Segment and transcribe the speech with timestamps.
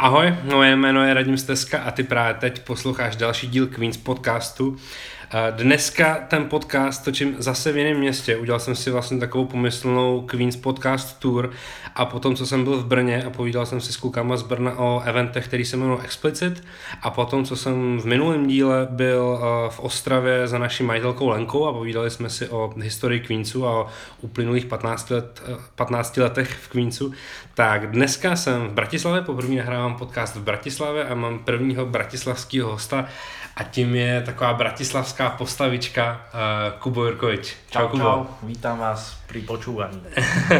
[0.00, 4.76] Ahoj, moje jméno je Radim Steska a ty právě teď posloucháš další díl Queens podcastu.
[5.50, 8.36] Dneska ten podcast točím zase v jiném městě.
[8.36, 11.50] Udělal jsem si vlastně takovou pomyslnou Queens podcast tour
[11.94, 14.78] a potom, co jsem byl v Brně a povídal jsem si s klukama z Brna
[14.78, 16.64] o eventech, který se jmenují Explicit
[17.02, 21.66] a potom, co jsem v minulém díle byl eh, v Ostravě za naší majitelkou Lenkou
[21.66, 23.88] a povídali jsme si o historii Queensu a o
[24.20, 25.42] uplynulých 15, let,
[25.74, 27.12] 15 letech v Queensu,
[27.54, 33.06] tak dneska jsem v Bratislavě, poprvé nahrávám podcast v Bratislavě a mám prvního bratislavského hosta
[33.56, 37.56] a tím je taková bratislavská postavička uh, Kubo Jurkovič.
[37.70, 38.04] Čau, čau, Kubo.
[38.04, 40.02] Čau, vítám vás při počúvaní.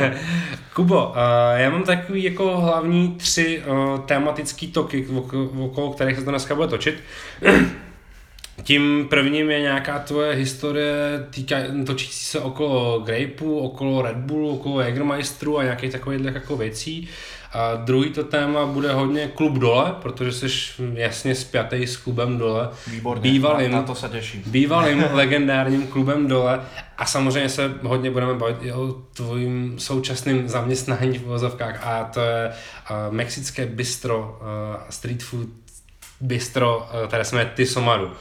[0.75, 1.15] Kubo, uh,
[1.57, 5.07] já mám takový jako hlavní tři uh, tematický toky,
[5.59, 7.03] okolo kterých se to dneska bude točit.
[8.63, 11.57] Tím prvním je nějaká tvoje historie týka,
[11.87, 17.09] točící se okolo Grapeu, okolo Red Bullu, okolo Jägermeisteru a nějakých takových jako věcí.
[17.53, 20.47] A druhý to téma bude hodně klub dole, protože jsi
[20.95, 22.69] jasně spjatý s klubem dole.
[22.87, 24.43] Výborně, bývalým, na, na to se těším.
[24.47, 26.61] Bývalým legendárním klubem dole.
[26.99, 32.21] A samozřejmě se hodně budeme bavit i o tvojím současným zaměstnání v vozovkách a to
[32.21, 34.47] je uh, mexické bistro, uh,
[34.91, 35.49] street food
[36.21, 38.13] bistro, uh, které se jmenuje Tisomaru.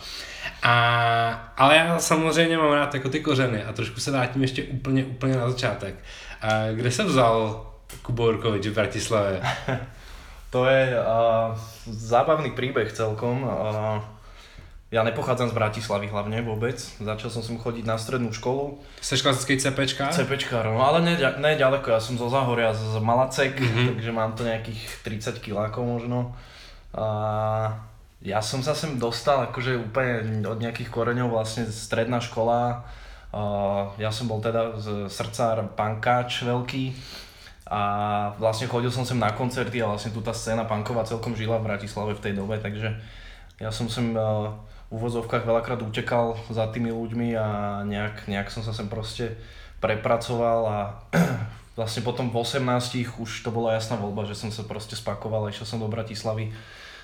[0.63, 5.05] A, ale já samozřejmě mám rád jako ty kořeny a trošku se vrátím ještě úplně,
[5.05, 5.95] úplně na začátek.
[6.43, 7.67] Uh, kde se vzal
[8.03, 9.33] Kubo Urkovič v Bratislave?
[10.53, 11.55] to je uh,
[11.87, 13.43] zábavný príbeh celkom.
[13.43, 13.99] Uh,
[14.87, 16.79] ja nepochádzam z Bratislavy hlavne vôbec.
[16.79, 18.79] Začal som sem chodiť na strednú školu.
[19.03, 20.15] Seš klasický CPčka?
[20.15, 21.91] CPčka, no ale ne, ne ďaleko.
[21.91, 23.99] Ja som zo Zahoria, z Malacek, mm-hmm.
[23.99, 26.31] takže mám to nejakých 30 kilákov možno.
[26.95, 27.03] A
[28.23, 32.87] ja som sa sem dostal akože úplne od nejakých koreňov vlastne stredná škola.
[33.35, 36.95] Uh, ja som bol teda z srdcár pankáč veľký
[37.67, 37.81] a
[38.39, 41.67] vlastne chodil som sem na koncerty a vlastne tu tá scéna punková celkom žila v
[41.67, 42.95] Bratislave v tej dobe, takže
[43.59, 44.55] ja som sem uh,
[44.87, 47.47] v uvozovkách veľakrát utekal za tými ľuďmi a
[47.83, 49.35] nejak, nejak som sa sem proste
[49.83, 50.77] prepracoval a
[51.77, 52.63] vlastne potom v 18
[53.19, 56.55] už to bola jasná voľba, že som sa proste spakoval a išiel som do Bratislavy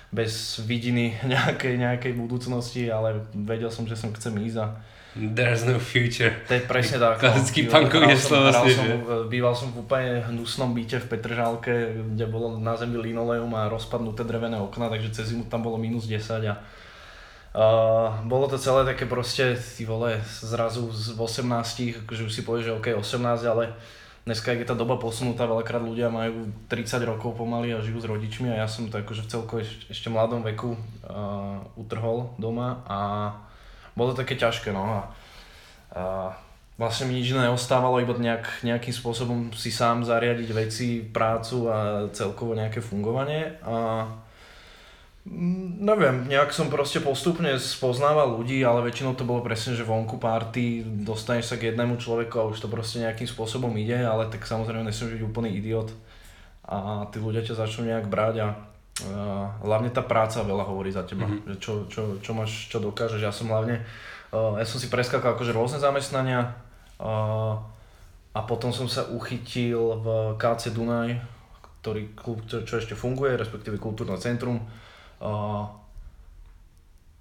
[0.08, 4.66] bez vidiny nejakej, nejakej budúcnosti, ale vedel som, že som chcem ísť a
[5.14, 6.34] There's no future.
[6.50, 7.22] To je presne tak.
[7.22, 7.30] No.
[7.30, 8.66] Klasický punkový slovo som,
[9.30, 11.74] Býval som v úplne hnusnom byte v Petržálke,
[12.14, 16.10] kde bolo na zemi linoleum a rozpadnuté drevené okna, takže cez zimu tam bolo minus
[16.10, 16.58] 10 a
[17.54, 22.66] Uh, bolo to celé také proste, ty vole, zrazu z 18, akože už si povieš,
[22.66, 23.78] že OK, 18, ale
[24.26, 28.50] dneska, je tá doba posunutá, veľakrát ľudia majú 30 rokov pomaly a žijú s rodičmi
[28.50, 32.98] a ja som to akože v ešte, ešte mladom veku uh, utrhol doma a
[33.94, 35.00] bolo to také ťažké, no a,
[35.94, 36.02] a
[36.74, 42.58] vlastne mi nič neostávalo, iba nejak, nejakým spôsobom si sám zariadiť veci, prácu a celkovo
[42.58, 44.06] nejaké fungovanie a
[45.26, 50.20] mm, Neviem, nejak som proste postupne spoznával ľudí, ale väčšinou to bolo presne, že vonku
[50.20, 54.44] party, dostaneš sa k jednému človeku a už to proste nejakým spôsobom ide, ale tak
[54.44, 55.94] samozrejme nesem byť úplný idiot
[56.64, 61.02] a tí ľudia ťa začnú nejak brať a Uh, hlavne tá práca veľa hovorí za
[61.02, 61.50] teba, mm-hmm.
[61.50, 63.18] že čo, čo, čo máš, čo dokážeš.
[63.18, 63.82] Ja som hlavne,
[64.30, 66.54] uh, ja som si preskakal akože rôzne zamestnania
[67.02, 67.58] uh,
[68.30, 70.06] a potom som sa uchytil v
[70.38, 71.18] KC Dunaj,
[71.82, 74.62] ktorý klub, čo, čo ešte funguje, respektíve kultúrne centrum.
[75.18, 75.66] Uh,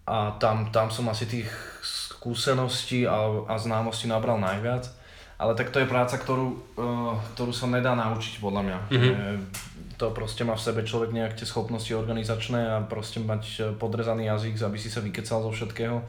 [0.06, 1.50] a tam, tam som asi tých
[1.82, 4.94] skúseností a, a známostí nabral najviac.
[5.42, 8.78] Ale tak to je práca, ktorú, uh, ktorú sa nedá naučiť podľa mňa.
[8.94, 13.62] Mm-hmm to proste má v sebe človek nejak tie schopnosti organizačné a proste mať e,
[13.78, 16.02] podrezaný jazyk, aby si sa vykecal zo všetkého.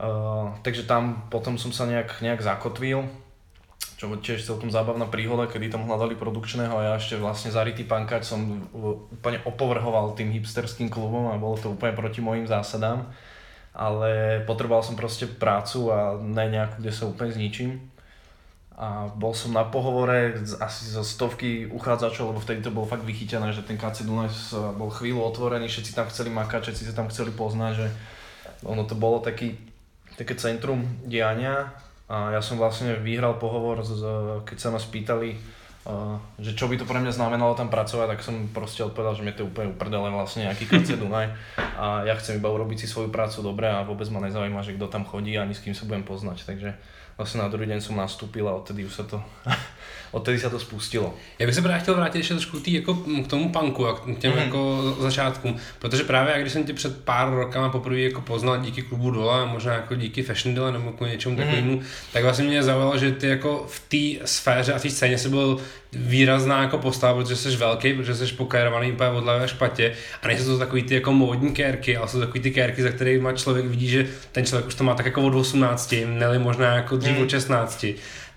[0.00, 3.04] Uh, takže tam potom som sa nejak, nejak zakotvil,
[4.00, 7.84] čo bol tiež celkom zábavná príhoda, kedy tam hľadali produkčného a ja ešte vlastne zarytý
[7.84, 13.12] pankáč som úplne opovrhoval tým hipsterským klubom a bolo to úplne proti mojim zásadám.
[13.76, 17.92] Ale potreboval som proste prácu a ne nejakú, kde sa úplne zničím
[18.80, 23.52] a bol som na pohovore asi zo stovky uchádzačov, lebo vtedy to bolo fakt vychytené,
[23.52, 24.32] že ten KC Dunaj
[24.80, 27.86] bol chvíľu otvorený, všetci tam chceli makať, všetci sa tam chceli poznať, že
[28.64, 29.52] ono to bolo taký,
[30.16, 31.76] také centrum diania.
[32.08, 34.00] A ja som vlastne vyhral pohovor, z,
[34.48, 35.36] keď sa ma spýtali,
[36.40, 39.36] že čo by to pre mňa znamenalo tam pracovať, tak som proste odpovedal, že mi
[39.36, 41.28] to úplne uprdele vlastne nejaký KC Dunaj.
[41.76, 44.88] A ja chcem iba urobiť si svoju prácu dobre a vôbec ma nezaujíma, že kto
[44.88, 46.72] tam chodí ani s kým sa budem poznať, takže
[47.20, 49.20] vlastne na druhý deň som nastúpil a odtedy už sa to
[50.10, 51.14] odtedy sa to spustilo.
[51.38, 54.18] Já bych se právě chtěl vrátit ještě trošku tý, jako, k tomu punku a k
[54.18, 54.44] těm mm-hmm.
[54.44, 58.82] jako začátkům, protože právě jak když jsem tě před pár rokama poprvé jako poznal díky
[58.82, 61.80] klubu Dola, možná jako díky Fashion Dole nebo k něčemu takovému,
[62.12, 65.60] tak vlastně mě zaujalo, že ty jako v té sféře a té scéně jsi byl
[65.92, 69.92] výrazná jako postava, protože jsi velký, protože jsi pokérovaný úplně od levé špatě
[70.22, 73.28] a nejsou to takový ty jako módní kérky, ale jsou takový ty kérky, za kterými
[73.34, 76.96] člověk vidí, že ten člověk už to má tak jako od 18, ne možná jako
[76.96, 77.22] dřív mm.
[77.22, 77.86] od 16.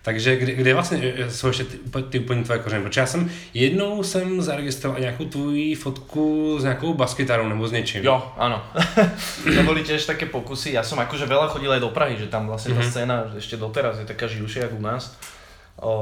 [0.03, 1.77] Takže kde, kde vlastně jsou ještě ty,
[2.09, 2.83] ty úplně tvoje kořeny?
[2.83, 8.03] Protože já jsem jednou jsem zaregistroval nějakou tvoji fotku s nějakou baskytarou nebo s něčím.
[8.03, 8.59] Jo, áno.
[9.55, 10.75] to boli tiež také pokusy.
[10.75, 12.91] Ja som akože veľa chodil aj do Prahy, že tam vlastne tá mm-hmm.
[12.91, 15.15] scéna ešte doteraz je taká živšia ako u nás.
[15.79, 15.93] O,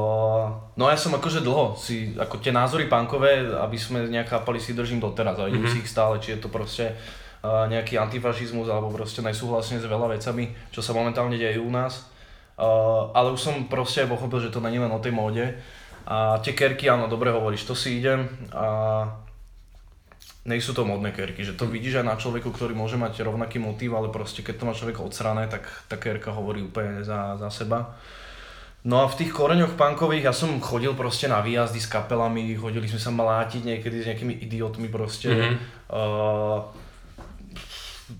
[0.73, 4.73] no ja som akože dlho si, ako tie názory punkové, aby sme nejak chápali, si
[4.73, 5.77] držím doteraz a idem mm-hmm.
[5.77, 6.89] si ich stále, či je to proste
[7.45, 12.10] uh, nejaký antifašizmus alebo proste nesúhlasne s veľa vecami, čo sa momentálne dejú u nás
[12.59, 15.57] Uh, ale už som proste pochopil, že to není len o tej móde.
[16.05, 19.05] A tie kerky, áno, dobre hovoríš, to si idem a
[20.45, 23.93] nejsú to modné kerky, že to vidíš aj na človeku, ktorý môže mať rovnaký motív,
[23.93, 27.93] ale proste keď to má človek odsrané, tak tá kerka hovorí úplne za, za seba.
[28.81, 32.89] No a v tých koreňoch punkových ja som chodil proste na výjazdy s kapelami, chodili
[32.89, 35.29] sme sa mlátiť niekedy s nejakými idiotmi proste.
[35.29, 35.55] Mm-hmm.
[35.93, 36.65] Uh,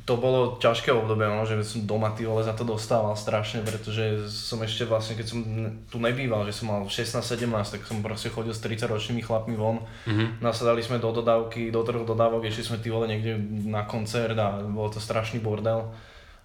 [0.06, 4.28] to bolo ťažké obdobie, no, že som doma ty vole za to dostával strašne, pretože
[4.32, 5.40] som ešte vlastne, keď som
[5.88, 9.84] tu nebýval, že som mal 16-17, tak som proste chodil s 30 ročnými chlapmi von.
[10.08, 10.44] Mm-hmm.
[10.44, 13.38] Nasadali sme do dodávky, do troch dodávok, išli sme ty vole niekde
[13.70, 15.92] na koncert a bolo to strašný bordel.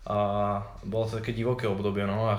[0.07, 2.39] A bolo to také divoké obdobie, no a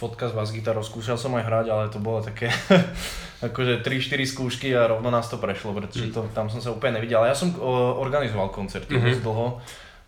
[0.00, 2.48] fotka s bass gitarou, skúšal som aj hrať, ale to bolo také
[3.52, 7.20] akože 3-4 skúšky a rovno nás to prešlo, pretože to, tam som sa úplne nevidel.
[7.20, 7.52] Ale ja som
[8.00, 9.20] organizoval koncerty mm-hmm.
[9.20, 9.60] dlho,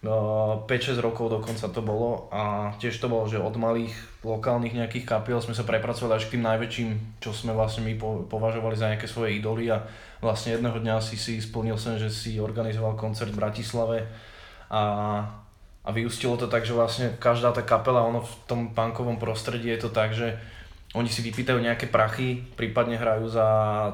[0.07, 0.69] 5-6
[0.99, 3.93] no, rokov dokonca to bolo a tiež to bolo, že od malých
[4.23, 7.99] lokálnych nejakých kapiel sme sa prepracovali až k tým najväčším, čo sme vlastne my
[8.31, 9.83] považovali za nejaké svoje idoly a
[10.23, 13.99] vlastne jedného dňa si si splnil som, že si organizoval koncert v Bratislave
[14.71, 14.83] a,
[15.83, 19.81] a vyústilo to tak, že vlastne každá tá kapela, ono v tom punkovom prostredí je
[19.87, 20.39] to tak, že
[20.95, 23.47] oni si vypýtajú nejaké prachy, prípadne hrajú za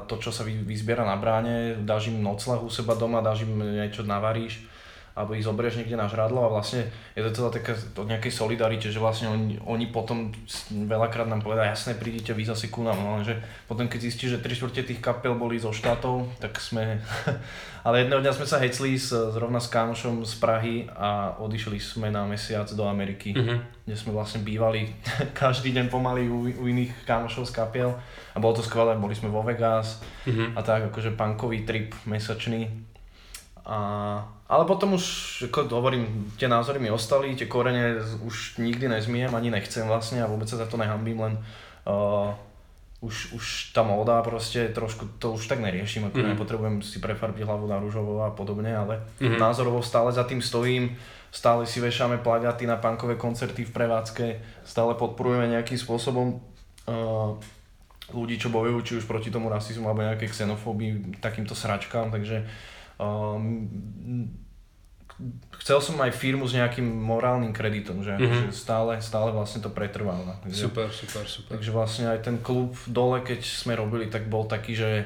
[0.05, 4.05] to, čo sa vyzbiera na bráne, dáš im noclah u seba doma, dáš im niečo
[4.05, 4.72] navaríš
[5.13, 8.89] alebo ich zoberieš niekde na žradlo a vlastne je to celá taká o nejakej solidarite,
[8.89, 10.33] že vlastne oni, oni potom
[10.73, 13.37] veľakrát nám povedajú, jasne prídite vy zase ku nám, no, že
[13.69, 16.97] potom keď zistíš, že tri štvrte tých kapel boli zo štátov, tak sme,
[17.85, 22.09] ale jedného dňa sme sa hecli s, zrovna s kámošom z Prahy a odišli sme
[22.09, 23.85] na mesiac do Ameriky, mm-hmm.
[23.85, 24.97] kde sme vlastne bývali
[25.37, 27.93] každý deň pomaly u, u iných kámošov z kapiel
[28.33, 30.57] a bolo to skvelé, boli sme vo Vegas mm-hmm.
[30.57, 32.92] a tak akože punkový trip mesačný
[33.63, 33.77] a
[34.53, 35.05] ale potom už,
[35.49, 40.29] ako hovorím, tie názory mi ostali, tie korene už nikdy nezmiem, ani nechcem vlastne a
[40.29, 41.33] vôbec sa za to nehambím, len
[41.89, 42.29] uh,
[43.01, 46.27] už, už tá móda proste trošku, to už tak neriešim, ako mm.
[46.37, 49.41] nepotrebujem si prefarbiť hlavu na rúžovo a podobne, ale mm.
[49.41, 50.93] názorovo stále za tým stojím,
[51.33, 54.25] stále si vešame plagáty na punkové koncerty v prevádzke,
[54.69, 57.33] stále podporujeme nejakým spôsobom uh,
[58.13, 62.45] ľudí, čo bojujú či už proti tomu rasizmu alebo nejakej xenofóbii, takýmto sračkám, takže
[62.99, 63.69] um,
[65.61, 68.49] chcel som aj firmu s nejakým morálnym kreditom, že, mm-hmm.
[68.49, 70.25] že stále, stále vlastne to pretrvalo.
[70.43, 71.49] Takže, super, super, super.
[71.57, 75.05] Takže vlastne aj ten klub dole, keď sme robili, tak bol taký, že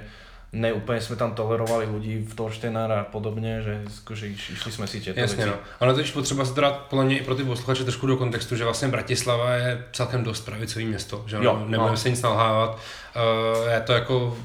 [0.55, 5.19] neúplne sme tam tolerovali ľudí v Torštenár a podobně, že akože išli jsme si tieto
[5.19, 5.53] Jasně, no.
[5.79, 8.55] Ale to je potřeba se teda podle mě i pro ty posluchače trošku do kontextu,
[8.55, 11.97] že vlastně Bratislava je celkem dost pravicový město, že jo, nebudeme no.
[11.97, 12.79] se nic nalhávat.
[13.15, 14.37] Uh, je to jako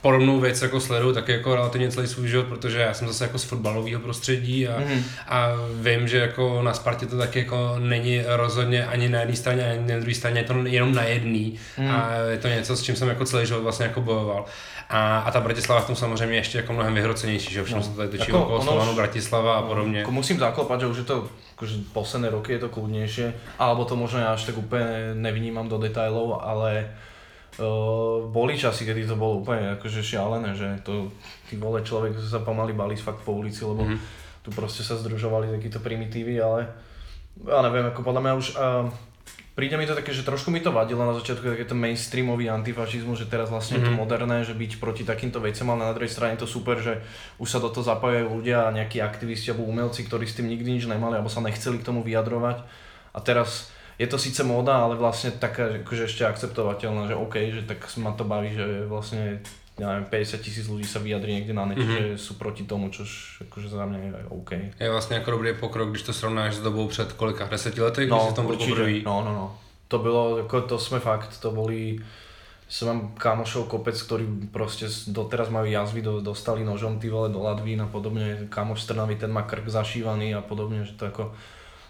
[0.00, 3.38] podobnou věc jako sleduju taky jako relativně celý svůj život, protože já jsem zase jako
[3.38, 5.02] z fotbalového prostředí a, mm.
[5.28, 9.70] a vím, že jako na Spartě to taky jako není rozhodně ani na jedné straně,
[9.70, 11.90] ani na druhé straně, je to jenom na jedný mm.
[11.90, 14.44] a je to něco, s čím jsem jako celý život vlastně jako bojoval.
[14.88, 17.82] A, a ta Bratislava v tom samozřejmě ještě jako mnohem vyhrocenější, že už no.
[17.82, 19.98] se tady točí jako okolo Slovanu, Bratislava a podobně.
[19.98, 21.28] Jako musím zaklopať, že už je to
[21.60, 25.76] akože posledné roky je to kľudnejšie, alebo to možno ja až tak úplne nevnímam do
[25.76, 26.88] detailov, ale
[27.58, 31.10] Uh, boli časy, kedy to bolo úplne akože šialené, že to,
[31.50, 33.98] ty vole, človek sa pomaly balí fakt po ulici, lebo mm.
[34.46, 36.70] tu proste sa združovali takíto primitívy, ale
[37.42, 38.86] ja neviem, ako podľa mňa už uh,
[39.58, 43.26] príde mi to také, že trošku mi to vadilo na začiatku, ten mainstreamový antifašizmus, že
[43.26, 43.80] teraz vlastne mm.
[43.80, 44.00] je to mhm.
[44.00, 47.02] moderné, že byť proti takýmto veciam, ale na druhej strane je to super, že
[47.42, 50.84] už sa do toho zapájajú ľudia, nejakí aktivisti alebo umelci, ktorí s tým nikdy nič
[50.86, 52.62] nemali alebo sa nechceli k tomu vyjadrovať.
[53.10, 53.69] A teraz
[54.00, 58.16] je to síce móda, ale vlastne taká akože ešte akceptovateľná, že OK, že tak ma
[58.16, 59.44] to baví, že vlastne
[59.76, 62.16] ja neviem, 50 tisíc ľudí sa vyjadrí niekde na nete, mm-hmm.
[62.16, 64.50] že sú proti tomu, čož akože za mňa je OK.
[64.80, 68.16] Je vlastně jako dobrý pokrok, když to srovnáš s dobou před kolika, deseti lety, no,
[68.16, 68.92] když si tam byl poprvé.
[69.04, 69.58] No, no, no.
[69.88, 72.00] To bylo, jako to jsme fakt, to boli
[72.70, 77.42] som mám kamošov kopec, ktorí proste doteraz majú jazvy, do, dostali nožom ty vole do
[77.42, 81.34] Ladvín a podobne, kamoš z Trnavy, ten má krk zašívaný a podobne, že to ako...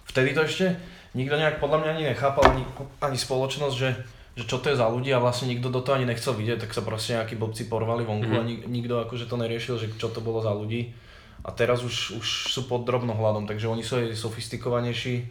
[0.08, 0.80] Vtedy to ešte
[1.14, 2.64] nikto nejak podľa mňa ani nechápal, ani,
[3.02, 3.90] ani spoločnosť, že,
[4.38, 6.74] že čo to je za ľudí a vlastne nikto do toho ani nechcel vidieť, tak
[6.74, 8.42] sa proste nejakí blbci porvali vonku mm-hmm.
[8.42, 10.94] a nik, nikto akože to neriešil, že čo to bolo za ľudí.
[11.40, 15.24] A teraz už, už sú pod drobnohľadom, takže oni sú aj sofistikovanejší,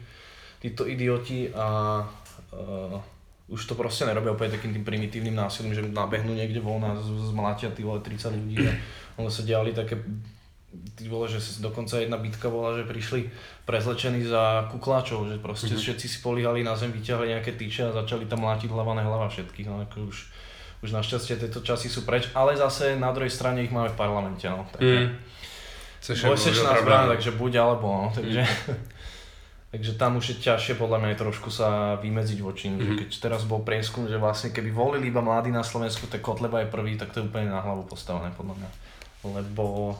[0.59, 2.01] títo idioti a
[2.51, 2.99] uh,
[3.49, 7.73] už to proste nerobia úplne takým tým primitívnym násilím, že nabehnú niekde von a zmlátia
[7.73, 8.73] tí vole 30 ľudí a
[9.17, 9.97] ono sa diali také
[10.69, 13.33] ty vole, že dokonca jedna bitka bola, že prišli
[13.65, 15.81] prezlečení za kukláčov, že proste mm-hmm.
[15.81, 19.33] všetci si políhali na zem, vyťahli nejaké tyče a začali tam mlátiť hlava na hlava
[19.33, 20.17] všetkých, no ako už,
[20.85, 24.45] už našťastie tieto časy sú preč, ale zase na druhej strane ich máme v parlamente,
[24.45, 26.21] no, takže mm.
[26.21, 28.97] dvojsečná zbraň, takže buď alebo, no, takže mm.
[29.69, 32.81] Takže tam už je ťažšie podľa mňa trošku sa vymedziť voči mm-hmm.
[32.81, 36.65] že keď teraz bol prieskum, že vlastne keby volili iba mladí na Slovensku, tak Kotleba
[36.65, 38.69] je prvý, tak to je úplne na hlavu postavené podľa mňa.
[39.29, 39.93] Lebo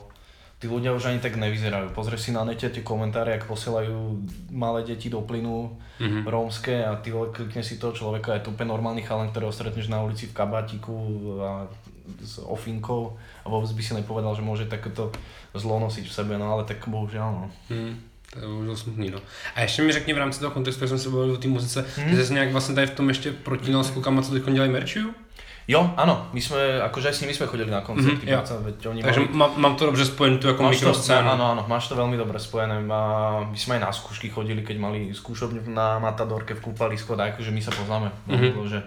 [0.60, 1.96] tí ľudia už ani tak nevyzerajú.
[1.96, 4.20] Pozri si na nete tie komentáre, ak posielajú
[4.52, 6.28] malé deti do plynu mm-hmm.
[6.28, 10.04] rómske a ty klikne si toho človeka, je to úplne normálny chalan, ktorého stretneš na
[10.04, 10.96] ulici v kabátiku
[11.40, 11.72] a
[12.20, 15.16] s ofinkou a vôbec by si nepovedal, že môže takéto
[15.56, 17.46] zlo nosiť v sebe, no ale tak bohužiaľ no.
[17.72, 17.96] Mm.
[18.30, 19.20] To je bohužel smutný, no.
[19.56, 21.86] A ještě mi řekni v rámci toho kontextu, jak jsme se bavili o té muzice,
[21.98, 22.16] hmm.
[22.16, 25.14] ty jsi nějak vlastně tady v tom ještě protínal s klukama, co teď dělají merčiu?
[25.70, 28.42] Jo, áno, my sme, akože aj s nimi sme chodili na koncerty, mm-hmm, ja.
[28.42, 29.38] veď oni Takže mali...
[29.38, 31.30] mám, mám to dobře spojené tu ako mikroscénu.
[31.30, 32.82] Áno, áno, máš to veľmi dobre spojené.
[32.90, 33.02] A
[33.46, 37.54] my sme aj na skúšky chodili, keď mali skúšobňu na Matadorke v kúpalisku, tak akože
[37.54, 38.10] my sa poznáme.
[38.26, 38.66] Mm-hmm.
[38.66, 38.82] že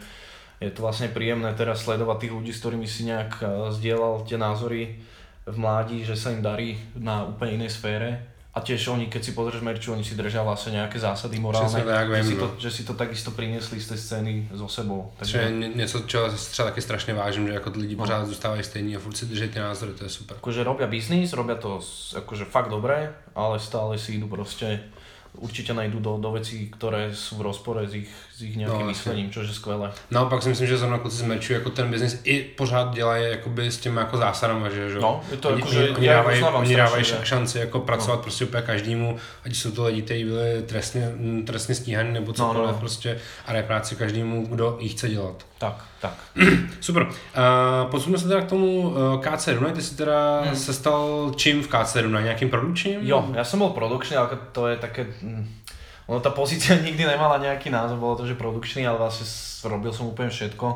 [0.58, 3.46] je to vlastne príjemné teraz sledovať tých ľudí, s ktorými si nejak
[3.78, 4.98] zdieľal tie názory
[5.46, 9.32] v mládí, že sa im darí na úplne inej sfére a tiež oni, keď si
[9.32, 12.60] pozrieš merču, oni si držia vlastne nejaké zásady morálne, tak, že, si to, no.
[12.60, 15.08] že si to takisto priniesli z tej scény so sebou.
[15.16, 15.38] Takže...
[15.38, 18.02] je něco, čo třeba taky strašně vážím, že jako lidi no.
[18.02, 20.36] pořád zůstávají stejní a furt si drží ty názory, to je super.
[20.36, 21.80] Akože robia biznis, robia to
[22.16, 24.84] akože fakt dobre, ale stále si idú proste
[25.40, 28.92] určite najdú do, do vecí, ktoré sú v rozpore s ich, s ich nejakým no,
[28.92, 29.88] myslením, čo je skvelé.
[30.12, 33.70] Naopak si myslím, že zrovna kluci z Merchu jako ten biznis i pořád dělají jakoby
[33.70, 34.98] s těmi jako zásadama, že, že?
[35.00, 38.22] No, je to oni, jako, že oni, dávají, oni dávají šanci jako pracovat no.
[38.22, 41.08] prostě úplně každému, ať jsou to lidi, kteří byli trestně,
[41.46, 42.78] trestně stíhaní nebo cokoliv no, no, no.
[42.78, 45.44] prostě a dají práci každému, kdo ji chce dělat.
[45.62, 46.14] Tak, tak.
[46.80, 47.02] Super.
[47.02, 49.72] Uh, posuneme se teda k tomu uh, KC Dunaj.
[49.72, 50.56] Ty si teda hmm.
[50.56, 52.22] se stal čím v KC Dunaj?
[52.24, 52.98] Nějakým produkčním?
[53.02, 55.06] Jo, ja som bol produkčný, ale to je také...
[55.22, 55.46] Mm,
[56.10, 59.24] ono tá pozícia nikdy nemala nejaký názov, bolo to, že produkčný, ale vlastne
[59.70, 60.66] robil som úplne všetko.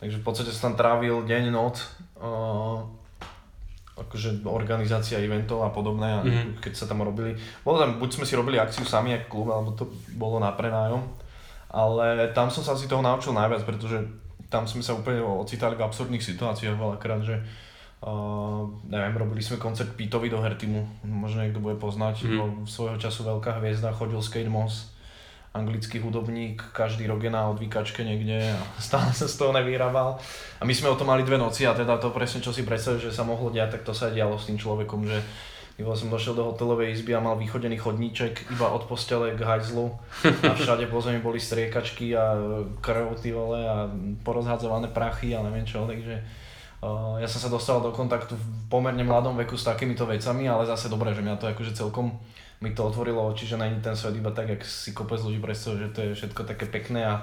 [0.00, 1.82] Takže v podstate som tam trávil deň, noc.
[2.16, 2.84] Uh,
[3.96, 6.60] akože organizácia eventov a podobné, a mm-hmm.
[6.60, 7.32] keď sa tam robili.
[7.64, 11.00] Bolo tam, buď sme si robili akciu sami ako klub, alebo to bolo na prenájom
[11.76, 14.00] ale tam som sa asi toho naučil najviac, pretože
[14.48, 17.65] tam sme sa úplne ocitali v absurdných situáciách veľakrát, že uh,
[18.86, 22.36] neviem, robili sme koncert Pitovi do Hertimu, možno niekto bude poznať, mm.
[22.36, 24.92] bol svojho času veľká hviezda, chodil Skate Moss,
[25.56, 30.20] anglický hudobník, každý rok je na odvíkačke niekde a stále sa z toho nevyrábal.
[30.60, 33.00] A my sme o tom mali dve noci a teda to presne čo si predstavil,
[33.00, 35.18] že sa mohlo diať, tak to sa dialo s tým človekom, že
[35.76, 39.92] Iba som došiel do hotelovej izby a mal vychodený chodníček iba od postele k hajzlu
[40.24, 42.32] a všade po zemi boli striekačky a
[42.80, 43.84] krv ty vole a
[44.24, 46.24] porozhadzované prachy a neviem čo, takže
[47.20, 50.92] ja som sa dostal do kontaktu v pomerne mladom veku s takýmito vecami, ale zase
[50.92, 52.14] dobré, že mňa to akože celkom
[52.60, 55.88] mi to otvorilo oči, že není ten svet iba tak, jak si kopec ľudí predstavuje,
[55.88, 57.20] že to je všetko také pekné a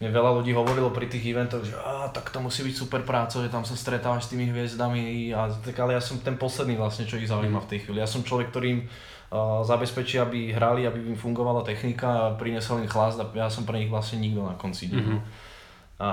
[0.00, 3.36] mne veľa ľudí hovorilo pri tých eventoch, že á, tak to musí byť super práca,
[3.44, 7.04] že tam sa stretávaš s tými hviezdami, a, tak, ale ja som ten posledný vlastne,
[7.04, 8.00] čo ich zaujíma v tej chvíli.
[8.00, 12.88] Ja som človek, ktorým uh, zabezpečí, aby hrali, aby im fungovala technika a prinesol im
[12.88, 15.18] chlast a ja som pre nich vlastne nikto na konci Mm-hmm.
[16.00, 16.08] A,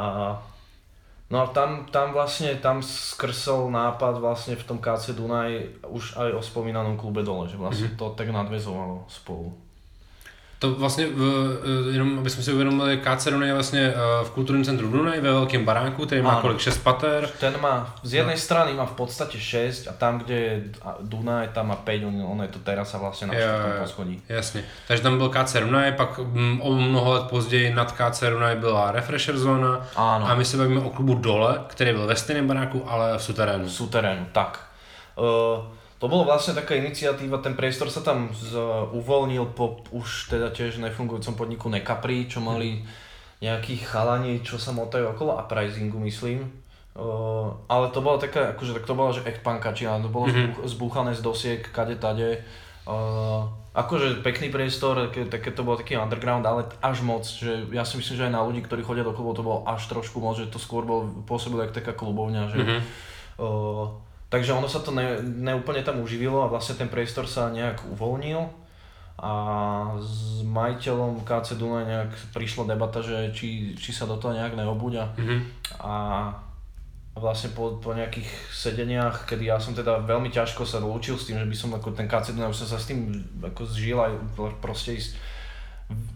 [1.30, 6.30] no a tam, tam vlastne, tam skrsol nápad vlastne v tom KC Dunaj už aj
[6.38, 8.00] o spomínanom klube dole, že vlastne mm-hmm.
[8.00, 9.67] to tak nadvezovalo spolu.
[10.60, 11.22] To vlastně, v,
[11.90, 15.22] eh, jenom aby jsme si uvědomili, KC Dunaj je vlastně eh, v kulturním centru Dunaj
[15.22, 17.30] ve velkém baráku, který má kolik, 6 pater.
[17.40, 18.42] Ten má, z jednej no.
[18.42, 20.64] strany má v podstate 6 a tam, kde je
[21.02, 24.22] Dunaj, tam má 5, on, on je to terasa vlastně na čtvrtom poschodí.
[24.30, 28.56] Jasně, takže tam byl KC Dunaj, pak m, o mnoho let později nad KC Dunaj
[28.56, 30.26] byla Refresher zóna Áno.
[30.26, 33.66] a my se bavíme o klubu Dole, který byl ve stejném baráku, ale v suterénu.
[33.66, 34.60] V suterénu, tak.
[35.16, 38.54] Uh, to bolo vlastne taká iniciatíva, ten priestor sa tam z,
[38.94, 42.86] uvoľnil po už teda tiež nefungujúcom podniku Nekapri, čo mali
[43.42, 46.46] nejakých chalani, čo sa motajú okolo uprisingu, myslím.
[46.98, 50.26] Uh, ale to bolo také, akože tak to bolo, že act punka, či to bolo
[50.30, 50.66] mm-hmm.
[50.66, 52.42] zbúchané z dosiek, kade tade.
[52.90, 53.46] Uh,
[53.78, 58.02] akože pekný priestor, ke, také to bol taký underground, ale až moc, že ja si
[58.02, 60.50] myslím, že aj na ľudí, ktorí chodia do klubov, to bolo až trošku moc, že
[60.50, 62.80] to skôr bol, pôsobilo ako taká klubovňa, že mm-hmm.
[63.46, 63.86] uh,
[64.28, 68.68] takže ono sa to ne, neúplne tam uživilo a vlastne ten priestor sa nejak uvoľnil
[69.18, 69.34] a
[69.98, 75.10] s majiteľom KC Dunaj nejak prišla debata, že či, či sa do toho nejak neobúďa
[75.18, 75.40] mm-hmm.
[75.82, 75.94] a
[77.18, 81.42] vlastne po, po nejakých sedeniach, kedy ja som teda veľmi ťažko sa lúčil s tým,
[81.42, 83.10] že by som ako ten KC už som sa s tým
[83.42, 84.14] ako zžil aj
[84.62, 85.18] proste ísť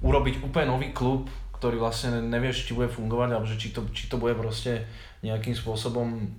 [0.05, 1.25] urobiť úplne nový klub,
[1.57, 4.85] ktorý vlastne nevieš, či bude fungovať, alebo že či to, či to bude proste
[5.25, 6.29] nejakým spôsobom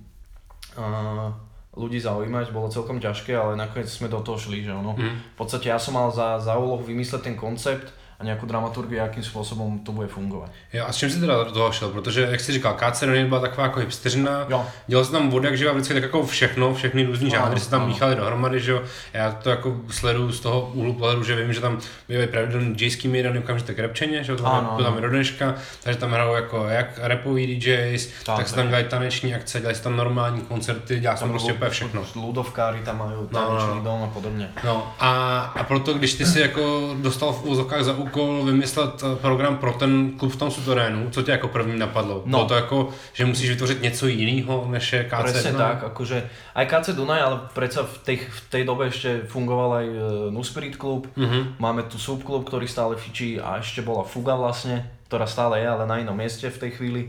[0.79, 1.27] uh,
[1.73, 4.93] ľudí zaujímať, bolo celkom ťažké, ale nakoniec sme do toho šli, že ono.
[4.93, 5.17] Mm.
[5.33, 7.89] V podstate ja som mal za, za úlohu vymysleť ten koncept,
[8.23, 10.51] nějakou dramaturgii, jakým způsobem to bude fungovat.
[10.73, 11.89] Jo, a s čím jsi teda toho šel?
[11.89, 14.65] Protože, jak jsi říkal, KC byla taková jako hipsteřina, jo.
[14.87, 17.87] dělal se tam voda, jak živa vždycky tak jako všechno, všechny různý žánry se tam
[17.87, 18.81] míchaly dohromady, že jo.
[19.13, 21.79] Já to jako sleduju z toho úhlu pohledu, že vím, že tam
[22.09, 26.11] bývají pravidelný DJský míry, okamžitě krepčeně, že jo, to tam, tam do dneška, takže tam
[26.11, 29.97] hrajou jako jak repový DJs, tak, tak se tam dělají taneční akce, dělají se tam
[29.97, 32.03] normální koncerty, dělá se prostě úplně všechno.
[32.15, 34.49] Ludovkáry tam mají taneční no, dom a podobně.
[34.63, 39.15] No a, a proto, když ty si jako dostal v úzokách za úkol vymyslet eh,
[39.15, 42.21] program pro ten klub v tom suterénu, co tě jako první napadlo?
[42.25, 42.37] No.
[42.37, 45.67] Bylo to jako, že musíš vytvořit něco jiného než je KC Presne Dunaj?
[45.67, 49.87] tak, akože aj KC Dunaj, ale predsa v tej, v tej dobe ešte fungoval aj
[49.89, 49.95] uh,
[50.31, 51.55] Nuspirit klub, uh-huh.
[51.59, 55.87] máme tu subklub, ktorý stále fičí a ešte bola Fuga vlastne, ktorá stále je, ale
[55.87, 57.01] na inom mieste v tej chvíli.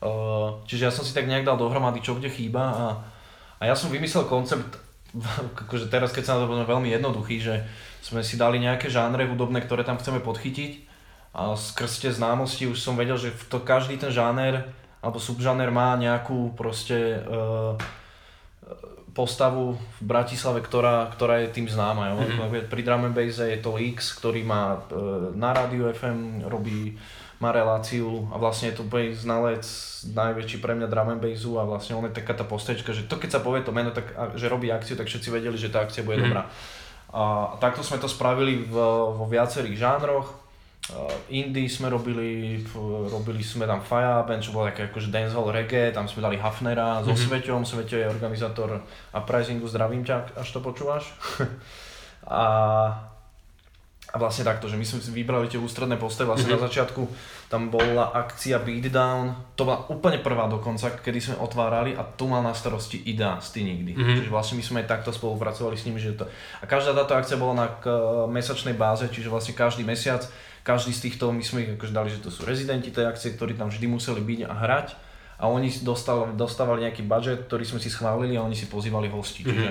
[0.00, 2.86] Uh, čiže ja som si tak nejak dal dohromady, čo kde chýba a,
[3.60, 4.80] a ja som vymyslel koncept,
[5.68, 7.54] akože teraz keď sa na to veľmi jednoduchý, že
[8.00, 10.88] sme si dali nejaké žánre hudobné, ktoré tam chceme podchytiť
[11.36, 14.66] a skrz tie známosti už som vedel, že to každý ten žáner
[15.00, 17.78] alebo subžáner má nejakú proste uh,
[19.16, 22.14] postavu v Bratislave, ktorá, ktorá je tým známa.
[22.14, 22.16] Jo?
[22.20, 22.68] Mm-hmm.
[22.68, 27.00] Pri drum and base je to X, ktorý má uh, na rádiu FM, robí
[27.40, 29.64] má reláciu a vlastne je to úplne znalec
[30.12, 33.16] najväčší pre mňa drum and bassu a vlastne on je taká tá postavička, že to
[33.16, 36.04] keď sa povie to meno, tak, že robí akciu, tak všetci vedeli, že tá akcia
[36.04, 36.24] bude mm.
[36.28, 36.52] dobrá.
[37.10, 38.74] A takto sme to spravili v,
[39.18, 40.38] vo viacerých žánroch.
[40.90, 42.58] Uh, indie sme robili,
[43.06, 47.14] robili sme tam Band, čo bolo také akože dancehall reggae, tam sme dali Hafnera so
[47.14, 47.26] mm-hmm.
[47.30, 48.82] Sveťom, Sveťo je organizátor
[49.14, 51.06] uprisingu, zdravím ťa, až to počúvaš.
[52.26, 52.42] a,
[54.10, 56.64] a vlastne takto, že my sme si vybrali tie ústredné postavy, vlastne mm-hmm.
[56.64, 57.02] na začiatku
[57.50, 62.46] tam bola akcia Beatdown, to bola úplne prvá dokonca, kedy sme otvárali a tu mal
[62.46, 63.98] na starosti Ida z ty nikdy.
[63.98, 64.16] Mm-hmm.
[64.22, 66.30] Čiže vlastne my sme aj takto spolupracovali s nimi, že to...
[66.62, 67.90] A každá táto akcia bola na k,
[68.30, 70.22] mesačnej báze, čiže vlastne každý mesiac
[70.60, 73.56] každý z týchto, my sme ich akože dali, že to sú rezidenti tej akcie, ktorí
[73.56, 74.88] tam vždy museli byť a hrať
[75.40, 79.40] a oni dostali, dostávali nejaký budget, ktorý sme si schválili a oni si pozývali hosti.
[79.40, 79.56] Mm-hmm.
[79.56, 79.70] Čiže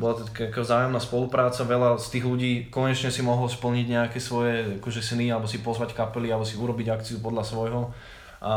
[0.00, 4.80] bola to taká vzájomná spolupráca, veľa z tých ľudí konečne si mohol splniť nejaké svoje
[4.80, 7.92] akože sny, alebo si pozvať kapely, alebo si urobiť akciu podľa svojho.
[8.40, 8.54] A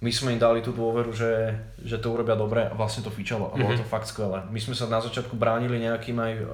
[0.00, 3.52] my sme im dali tú dôveru, že, že to urobia dobre a vlastne to fičalo
[3.52, 3.84] a bolo mm-hmm.
[3.84, 4.42] to fakt skvelé.
[4.50, 6.46] My sme sa na začiatku bránili nejakým aj uh,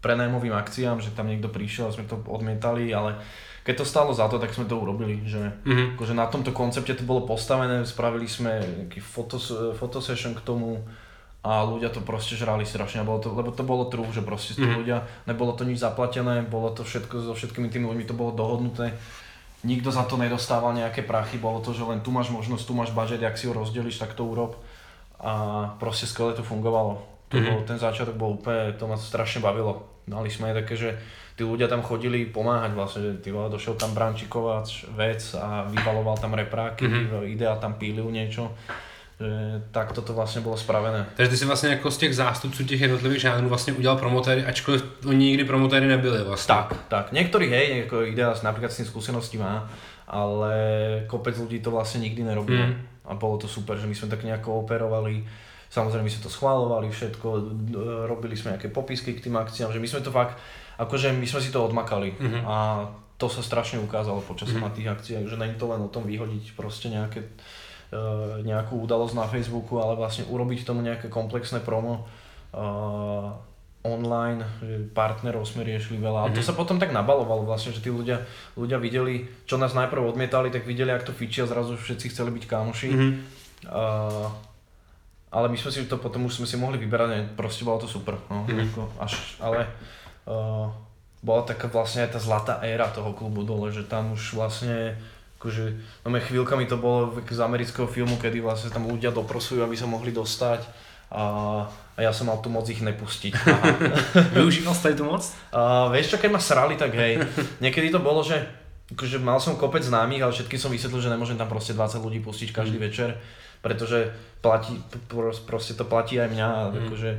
[0.00, 3.20] prenajmovým akciám, že tam niekto prišiel a sme to odmietali, ale
[3.60, 6.00] keď to stalo za to, tak sme to urobili, že mm-hmm.
[6.00, 10.80] akože na tomto koncepte to bolo postavené, spravili sme nejaký fotos, fotosession k tomu
[11.40, 14.76] a ľudia to proste žrali strašne, bolo to, lebo to bolo true, že proste mm-hmm.
[14.76, 18.92] ľudia, nebolo to nič zaplatené, bolo to všetko so všetkými tými ľuďmi, to bolo dohodnuté,
[19.64, 22.92] nikto za to nedostával nejaké prachy, bolo to, že len tu máš možnosť, tu máš
[22.92, 24.60] budget, ak si ho rozdeliš, tak to urob
[25.20, 25.32] a
[25.80, 27.00] proste skvelé to fungovalo.
[27.32, 27.48] To mm-hmm.
[27.56, 29.88] bol, ten začiatok bol úplne, to ma strašne bavilo.
[30.08, 30.90] Mali sme aj také, že
[31.36, 36.36] tí ľudia tam chodili pomáhať vlastne, že ty došiel tam brančikovač, vec a vybaloval tam
[36.36, 37.32] repráky, mm-hmm.
[37.32, 38.52] Idea tam pílil niečo
[39.20, 41.06] že tak toto vlastně bylo spravené.
[41.16, 44.84] Takže ty si vlastně jako z těch zástupců těch jednotlivých žánrů vlastně udělal promotéry, ačkoliv
[45.06, 46.54] oni nikdy promotéry nebyli vlastně.
[46.54, 47.12] Tak, tak.
[47.12, 49.70] Niektorí hej, jako idea například s tím skúsenosti má,
[50.08, 50.54] ale
[51.06, 52.66] kopec ľudí to vlastně nikdy nerobilo.
[52.66, 52.74] Mm.
[53.04, 55.24] A bolo to super, že my sme tak nejako operovali
[55.70, 57.28] Samozrejme, my sme to schválovali, všetko,
[58.10, 60.34] robili sme nejaké popisky k tým akciám, že my sme to fakt,
[60.82, 62.42] akože my sme si to odmakali mm-hmm.
[62.42, 64.66] a to sa strašne ukázalo počas mm-hmm.
[64.66, 67.22] na tých akciách, že není to len o tom vyhodiť proste nejaké,
[68.46, 72.06] nejakú udalosť na Facebooku, ale vlastne urobiť tomu nejaké komplexné promo
[72.54, 73.34] uh,
[73.82, 76.18] online, že partnerov sme riešili veľa.
[76.22, 76.46] A to mm-hmm.
[76.46, 78.22] sa potom tak nabalovalo vlastne, že tí ľudia,
[78.54, 82.30] ľudia videli, čo nás najprv odmietali, tak videli, ak to fičí a zrazu všetci chceli
[82.30, 82.88] byť kamoši.
[82.92, 83.12] Mm-hmm.
[83.66, 84.28] Uh,
[85.30, 87.88] ale my sme si to potom už sme si mohli vyberať, ne, proste bolo to
[87.90, 88.74] super, no, mm.
[88.74, 89.62] ako až, ale
[90.26, 90.66] uh,
[91.22, 94.98] bola taká vlastne aj tá zlatá éra toho klubu dole, že tam už vlastne
[95.40, 95.64] akože,
[96.04, 100.12] no chvíľkami to bolo z amerického filmu, kedy vlastne tam ľudia doprosujú, aby sa mohli
[100.12, 100.68] dostať
[101.10, 101.64] A,
[101.96, 103.34] a ja som mal tu moc ich nepustiť.
[104.36, 105.24] Využíval ste tu moc?
[105.50, 107.24] A, vieš čo, keď ma srali, tak hej.
[107.58, 108.36] Niekedy to bolo, že
[108.94, 112.20] akože mal som kopec známych, ale všetky som vysvetlil, že nemôžem tam proste 20 ľudí
[112.22, 112.84] pustiť každý mm.
[112.84, 113.18] večer,
[113.64, 114.12] pretože
[114.44, 114.78] platí,
[115.46, 116.48] proste to platí aj mňa.
[116.48, 116.74] Mm.
[116.86, 117.10] Akože,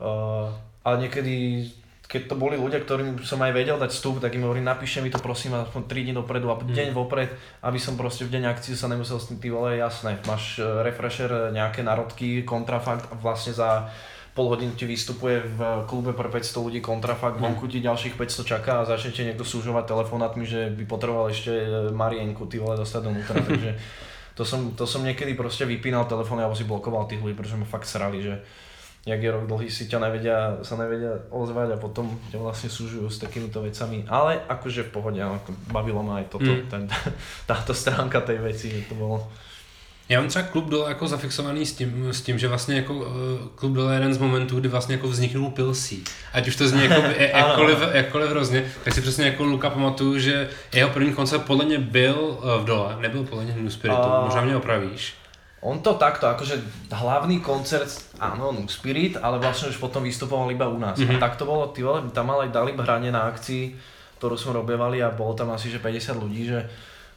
[0.00, 0.48] uh,
[0.84, 1.68] ale niekedy
[2.04, 5.08] keď to boli ľudia, ktorým som aj vedel dať vstup, tak im hovorím, napíšte mi
[5.08, 6.96] to prosím aspoň 3 dní dopredu a deň mm.
[6.96, 7.32] vopred,
[7.64, 10.66] aby som proste v deň akcie sa nemusel s tým, ty vole, jasné, máš e,
[10.84, 13.88] refresher, e, nejaké narodky, kontrafakt a vlastne za
[14.36, 17.42] pol hodiny ti vystupuje v klube pre 500 ľudí kontrafakt, mm.
[17.42, 21.50] vonku ti ďalších 500 čaká a začne ti niekto súžovať telefonátmi, že by potreboval ešte
[21.50, 23.80] e, Marienku, ty vole, dostať donútra, takže
[24.36, 27.64] to som, to som niekedy proste vypínal telefón alebo si blokoval tých ľudí, pretože ma
[27.64, 28.44] fakt srali, že
[29.06, 33.12] jak je rok dlhý, si ťa nevedia, sa nevedia ozvať a potom ťa vlastne súžujú
[33.12, 34.08] s takýmito vecami.
[34.08, 35.20] Ale akože v pohode,
[35.68, 36.72] bavilo ma aj toto, mm.
[36.72, 36.82] ten,
[37.50, 39.28] táto stránka tej veci, že to bolo
[40.08, 43.06] já mám třeba klub dole jako zafixovaný s tím, s tím že vlastně jako uh,
[43.54, 46.04] klub dole je jeden z momentů, kdy vlastně jako vzniknul Pilsí.
[46.32, 50.48] Ať už to zní jako, jakkoliv, jakkoliv hrozně, tak si přesně jako Luka pamatuju, že
[50.72, 54.24] jeho první koncert podle mě byl uh, v dole, nebyl podle mě New Spiritu, uh,
[54.24, 55.14] možná mě opravíš.
[55.64, 56.60] On to takto, akože
[56.92, 57.88] hlavný koncert,
[58.20, 61.00] áno, New Spirit, ale vlastne už potom vystupoval iba u nás.
[61.00, 61.16] Mm-hmm.
[61.16, 63.72] A tak to bolo, ty vole, tam mal aj hranie na akcii,
[64.20, 66.68] ktorú sme robievali a bolo tam asi že 50 ľudí, že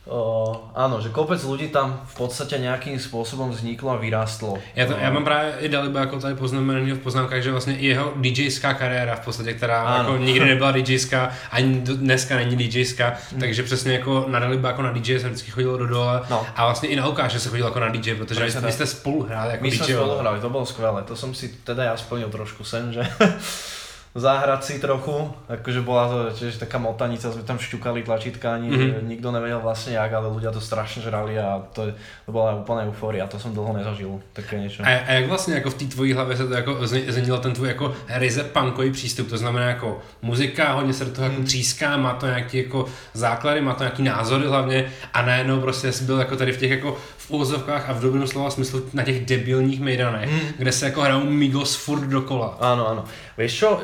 [0.08, 4.56] Uh, áno, že kopec ľudí tam v podstate nejakým spôsobom vzniklo a vyrástlo.
[4.76, 7.86] Já, to, já mám právě i Daliba jako tady poznamenaný v poznámkách, že vlastně i
[7.86, 9.98] jeho DJská kariéra v podstatě, která ano.
[9.98, 13.40] jako nikdy nebyla DJská, ani dneska není DJská, hmm.
[13.40, 16.46] takže přesně jako na Daliba jako na DJ jsem vždycky chodil do dole no.
[16.56, 19.24] a vlastně i na Lukáše se chodil jako na DJ, protože vy, vy jste spolu
[19.24, 19.80] hráli jako My DJ.
[19.80, 22.94] My jsme spolu hráli, to bylo skvělé, to jsem si teda já splnil trošku sen,
[22.94, 23.02] že
[24.18, 29.06] zahrať si trochu, akože bola to tiež taká motanica, sme tam šťukali tlačítka, ani mm-hmm.
[29.06, 31.94] nikto nevedel vlastne jak, ale ľudia to strašne žrali a to,
[32.26, 34.82] to bola úplná eufória, to som dlho nezažil, také niečo.
[34.82, 37.68] A, a jak vlastně jako v té tvojí hlavě se to jako změnil ten tvůj
[37.68, 41.46] jako ryze punkový přístup, to znamená jako muzika, hodně se do toho jako mhm.
[41.46, 46.04] tříská, má to nějaký jako základy, má to nějaký názory hlavně a najednou prostě jsi
[46.04, 49.26] byl jako tady v těch jako v úvozovkách a v dobrém slova smyslu na těch
[49.26, 50.48] debilních mejdanech, mm.
[50.58, 52.58] kde se jako hrajou Migos furt dokola.
[52.60, 53.04] Áno, áno.
[53.36, 53.82] Vieš čo, e,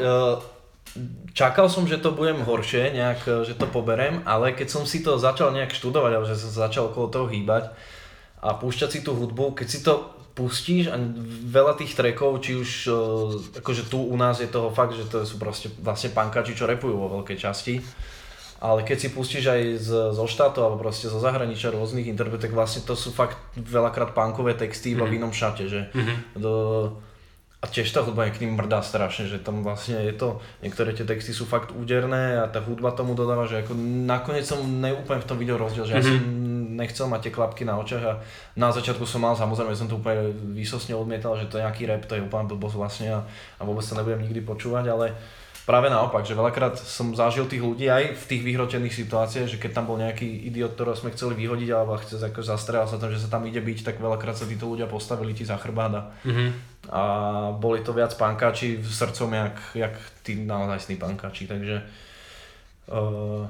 [1.35, 5.03] čakal som, že to budem horšie, nejak, e, že to poberem, ale keď som si
[5.03, 7.75] to začal nejak študovať, alebo že som začal okolo toho hýbať
[8.39, 10.97] a púšťať si tú hudbu, keď si to pustíš a
[11.45, 12.91] veľa tých trackov, či už e,
[13.59, 16.95] akože tu u nás je toho fakt, že to sú proste vlastne pankači, čo repujú
[16.95, 17.83] vo veľkej časti,
[18.63, 22.55] ale keď si pustíš aj z, zo štátu alebo proste zo zahraničia rôznych interpretov, tak
[22.55, 25.11] vlastne to sú fakt veľakrát punkové texty iba mm-hmm.
[25.11, 25.19] v mhm.
[25.19, 26.39] inom šate, že mm-hmm.
[26.39, 26.53] do,
[27.59, 30.95] a tiež tá hudba je k ním mrdá strašne, že tam vlastne je to, niektoré
[30.95, 33.75] tie texty sú fakt úderné a tá hudba tomu dodáva, že ako
[34.07, 36.07] nakoniec som neúplne v tom videl rozdiel, že mm-hmm.
[36.07, 36.79] ja som mhm.
[36.79, 38.13] nechcel mať tie klapky na očach a
[38.55, 42.07] na začiatku som mal, samozrejme som to úplne výsosne odmietal, že to je nejaký rap,
[42.07, 43.19] to je úplne blbosť vlastne a,
[43.59, 45.11] a vôbec sa nebudem nikdy počúvať, ale
[45.63, 49.71] práve naopak, že veľakrát som zažil tých ľudí aj v tých vyhrotených situáciách, že keď
[49.79, 53.23] tam bol nejaký idiot, ktorého sme chceli vyhodiť alebo chce ako zastrel sa tam, že
[53.23, 56.49] sa tam ide byť, tak veľakrát sa títo ľudia postavili ti za chrbát a, mm-hmm.
[56.91, 57.03] a
[57.55, 59.95] boli to viac pankáči v srdcom, jak, jak
[60.27, 61.79] tí naozaj pankáči, takže
[62.91, 63.47] uh,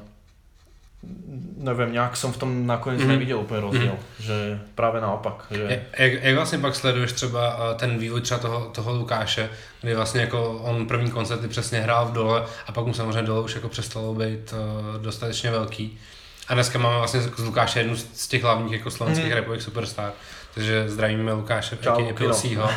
[1.64, 3.08] neviem, nejak som v tom nakoniec mm-hmm.
[3.08, 4.20] neviděl úplně rozdíl, mm-hmm.
[4.24, 5.46] že právě naopak.
[5.52, 5.82] Že...
[5.98, 9.50] Jak, jak vlastně pak sleduješ třeba eh, ten vývoj třeba toho, toho Lukáše,
[9.82, 13.42] kdy vlastně jako on první koncerty přesně hrál v dole a pak mu samozřejmě dole
[13.42, 16.00] už jako přestalo být uh, dostatečně velký.
[16.48, 19.36] A dneska máme vlastně z Lukáše jednu z těch hlavních jako slovenských mm-hmm.
[19.36, 20.12] rapových superstar.
[20.54, 22.70] Takže zdravíme Lukáše, Čau, Pilsího.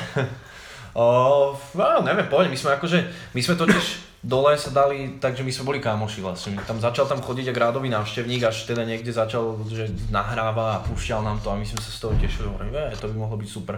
[0.93, 2.99] o, no, neviem, poď, my sme akože,
[3.37, 3.85] my sme totiž
[4.25, 6.57] dole sa dali, takže my sme boli kámoši vlastne.
[6.65, 11.21] Tam začal tam chodiť ako rádový návštevník, až teda niekde začal, že nahráva a púšťal
[11.21, 13.77] nám to a my sme sa z toho tešili, hovorím, to by mohlo byť super.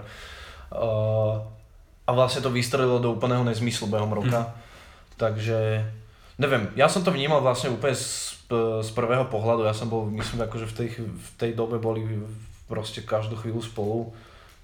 [0.68, 1.42] Uh,
[2.08, 4.48] a vlastne to vystrelilo do úplného nezmyslu behom roka.
[4.48, 4.52] Mm.
[5.18, 5.58] Takže,
[6.38, 8.38] neviem, ja som to vnímal vlastne úplne z,
[8.84, 12.06] z prvého pohľadu, ja som bol, myslím, akože v tej, v tej dobe boli
[12.70, 13.98] proste každú chvíľu spolu.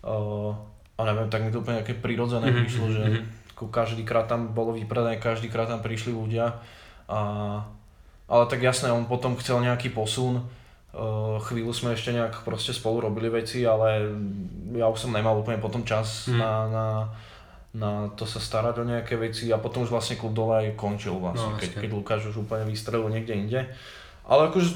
[0.04, 0.54] Uh,
[0.94, 4.74] a neviem, tak mi to úplne nejaké prirodzené mm-hmm, prišlo, že mm-hmm každýkrát tam bolo
[4.74, 6.58] vypredané, každýkrát tam prišli ľudia.
[7.06, 7.20] A,
[8.26, 10.42] ale tak jasné, on potom chcel nejaký posun,
[11.42, 14.14] chvíľu sme ešte nejak proste spolu robili veci, ale
[14.78, 16.38] ja už som nemal úplne potom čas mm.
[16.38, 16.86] na, na,
[17.74, 21.18] na to sa starať o nejaké veci a potom už vlastne klub dole aj končil
[21.18, 23.60] vlastne, no, keď, keď Lukáš už úplne vystrelil niekde inde.
[24.24, 24.70] Ale akože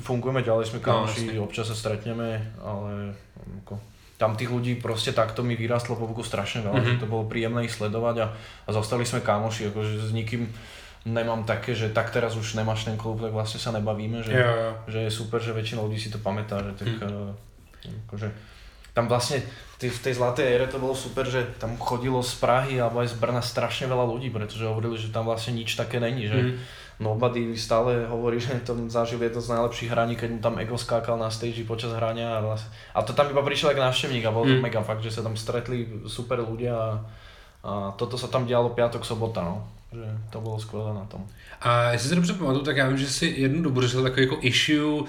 [0.00, 3.18] fungujeme ďalej, sme no, kamoši, no, občas sa stretneme, ale
[3.66, 3.74] ako,
[4.16, 6.96] tam tých ľudí proste takto mi vyrastlo po boku strašne veľa, mm-hmm.
[6.96, 8.26] že to bolo príjemné ich sledovať a,
[8.64, 10.48] a zostali sme kamoši, akože s nikým
[11.06, 14.74] nemám také, že tak teraz už nemáš ten klub, tak vlastne sa nebavíme, že, jo.
[14.90, 18.10] že je super, že väčšina ľudí si to pamätá, že tak mm.
[18.10, 18.28] akože
[18.96, 19.44] tam vlastne
[19.76, 23.16] v tej zlatej ére to bolo super, že tam chodilo z Prahy alebo aj z
[23.20, 26.52] Brna strašne veľa ľudí, pretože hovorili, že tam vlastne nič také není, že mm.
[26.96, 31.20] Nobody stále hovorí, že to zažil jedno z najlepších hraní, keď mu tam Ego skákal
[31.20, 34.48] na stage počas hrania a, vlastne, a to tam iba prišiel ako návštevník a bol
[34.48, 34.64] to mm.
[34.64, 36.90] mega fakt, že sa tam stretli super ľudia a,
[37.66, 41.26] a toto sa tam dialo piatok, sobota, no že to bylo skvělé na tom.
[41.60, 44.38] A jestli si dobře pamatuju, tak já vím, že si jednu dobu řešil takový jako
[44.40, 45.06] issue uh,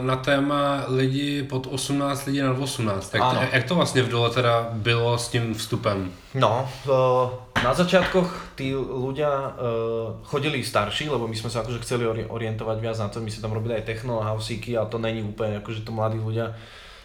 [0.00, 3.10] na téma lidi pod 18, lidi nad 18.
[3.10, 6.12] Tak to, jak to vlastně v dole teda bylo s tím vstupem?
[6.34, 7.30] No, uh,
[7.64, 12.98] na začiatkoch tí ľudia uh, chodili starší, lebo my sme sa akože chceli orientovať viac
[12.98, 15.86] na to, my sme tam robili aj techno a hausíky a to není úplne akože
[15.86, 16.58] to mladí ľudia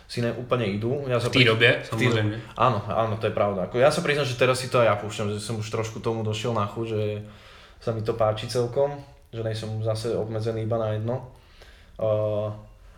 [0.09, 1.05] si ne úplne idú.
[1.05, 2.57] Ja sa v době, samozrejme.
[2.57, 3.69] Áno, áno, to je pravda.
[3.69, 6.01] Ako ja sa priznám, že teraz si to aj ja púšťam, že som už trošku
[6.01, 7.01] tomu došiel na chuť, že
[7.77, 8.97] sa mi to páči celkom,
[9.29, 11.29] že nejsem zase obmedzený iba na jedno.
[12.01, 12.49] Uh,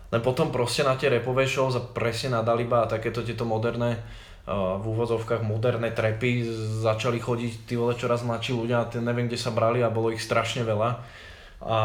[0.08, 4.00] len potom proste na tie repové show za presne na Daliba a takéto tieto moderné
[4.48, 6.48] uh, v úvozovkách moderné trepy
[6.80, 10.64] začali chodiť tí vole čoraz mladší ľudia, neviem kde sa brali a bolo ich strašne
[10.64, 10.96] veľa.
[11.60, 11.78] A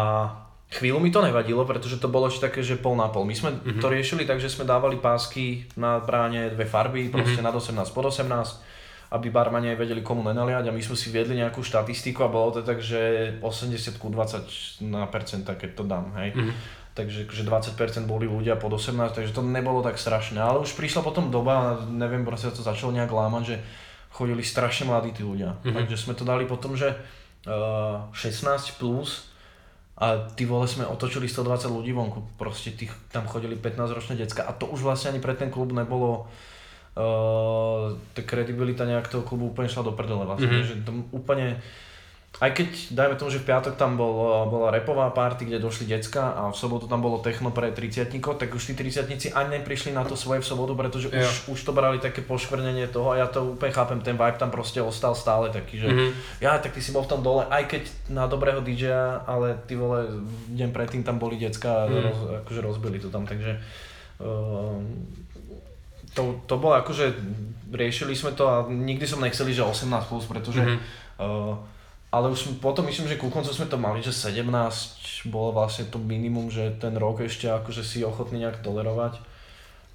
[0.68, 3.24] Chvíľu mi to nevadilo, pretože to bolo ešte také, že pol na pol.
[3.24, 3.80] My sme mm-hmm.
[3.80, 7.80] to riešili tak, že sme dávali pásky na bráne dve farby, proste mm-hmm.
[7.80, 11.40] nad 18 pod 18, aby barmani aj vedeli komu nenaliať a my sme si viedli
[11.40, 16.12] nejakú štatistiku a bolo to tak, že 80 ku 20 na percenta, keď to dám,
[16.20, 16.36] hej.
[16.36, 16.56] Mm-hmm.
[17.00, 20.44] Takže že 20% boli ľudia pod 18, takže to nebolo tak strašné.
[20.44, 23.58] Ale už prišla potom doba, neviem, proste to začalo nejak lámať, že
[24.12, 25.56] chodili strašne mladí tí ľudia.
[25.64, 25.76] Mm-hmm.
[25.80, 26.92] Takže sme to dali potom, že
[27.48, 29.30] uh, 16 plus
[29.98, 34.46] a ty vole sme otočili 120 ľudí vonku, proste tých, tam chodili 15 ročné decka.
[34.46, 36.30] A to už vlastne ani pre ten klub nebolo
[36.94, 40.70] uh, tá kredibilita nejak toho klubu úplne šla do prdele vlastne, mm-hmm.
[40.70, 41.58] že to úplne
[42.38, 46.38] aj keď, dajme tomu, že v piatok tam bol, bola repová party, kde došli decka
[46.38, 50.06] a v sobotu tam bolo techno pre 30 tak už tí 30 ani neprišli na
[50.06, 53.58] to svoje v sobotu, pretože už, už to brali také poškvrnenie toho a ja to
[53.58, 56.10] úplne chápem, ten vibe tam proste ostal stále taký, že mm-hmm.
[56.46, 59.74] ja, tak ty si bol v tom dole, aj keď na dobrého DJ-a, ale ty
[59.74, 60.06] vole,
[60.54, 62.02] deň predtým tam boli decka a mm.
[62.06, 63.58] roz, akože rozbili to tam, takže
[64.22, 64.78] uh,
[66.14, 67.18] to, to bolo akože,
[67.74, 70.78] riešili sme to a nikdy som nechceli, že 18+, plus, pretože mm-hmm.
[71.18, 71.77] uh,
[72.12, 74.48] ale už potom myslím, že ku koncu sme to mali, že 17
[75.28, 79.20] bolo vlastne to minimum, že ten rok ešte akože si ochotný nejak tolerovať.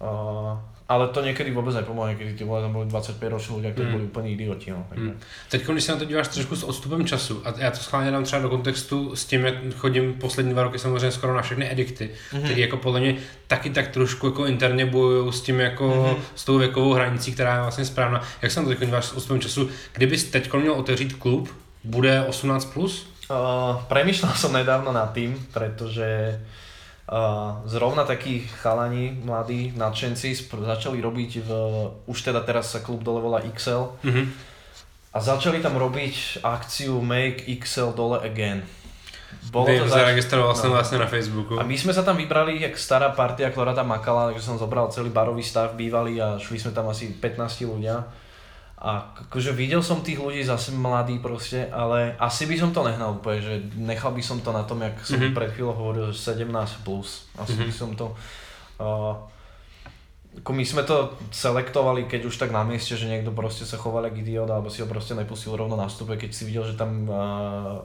[0.03, 3.93] Uh, ale to někdy vůbec nepomohlo, ty vole tam byli 25 roční ľudia, kteří mm.
[3.93, 4.71] byli úplně idioti.
[4.71, 5.19] No, mm.
[5.49, 8.25] Teď, když se na to díváš trošku s odstupem času, a já to schválně dám
[8.25, 12.11] třeba do kontextu s tím, jak chodím poslední dva roky samozřejmě skoro na všechny edikty,
[12.11, 12.45] mm-hmm.
[12.45, 16.23] které jako podle mě taky tak trošku jako interně bojují s tím jako mm-hmm.
[16.35, 18.23] s tou věkovou hranicí, která je vlastně správná.
[18.43, 21.49] Jak se na to díváš s odstupem času, kdybys teď měl otevřít klub,
[21.85, 22.73] bude 18+?
[22.73, 23.07] Plus?
[23.31, 26.37] Uh, premyšľal som nedávno nad tým, pretože
[27.09, 31.51] uh, zrovna takí chalani, mladí nadšenci začali robiť v,
[32.07, 34.27] už teda teraz sa klub dole volá XL mm-hmm.
[35.15, 38.67] a začali tam robiť akciu Make XL dole again.
[39.49, 40.77] Bolo Viem, to zaregistroval som no.
[40.77, 41.57] vlastne na Facebooku.
[41.57, 44.93] A my sme sa tam vybrali, jak stará partia, ktorá tam makala, takže som zobral
[44.93, 48.07] celý barový stav bývalý a šli sme tam asi 15 ľudia
[48.79, 53.15] a akože videl som tých ľudí zase mladí proste, ale asi by som to nehnal
[53.15, 55.37] úplne, že nechal by som to na tom, jak som mm-hmm.
[55.39, 56.51] pred chvíľou hovoril, že 17
[56.83, 57.31] plus.
[57.39, 57.69] Asi mm-hmm.
[57.71, 58.07] by som to...
[58.83, 59.15] Uh,
[60.33, 64.09] ako my sme to selektovali, keď už tak na mieste, že niekto proste sa choval
[64.09, 67.05] ako idiot, alebo si ho proste nepustil rovno na stupe, keď si videl, že tam
[67.05, 67.85] uh,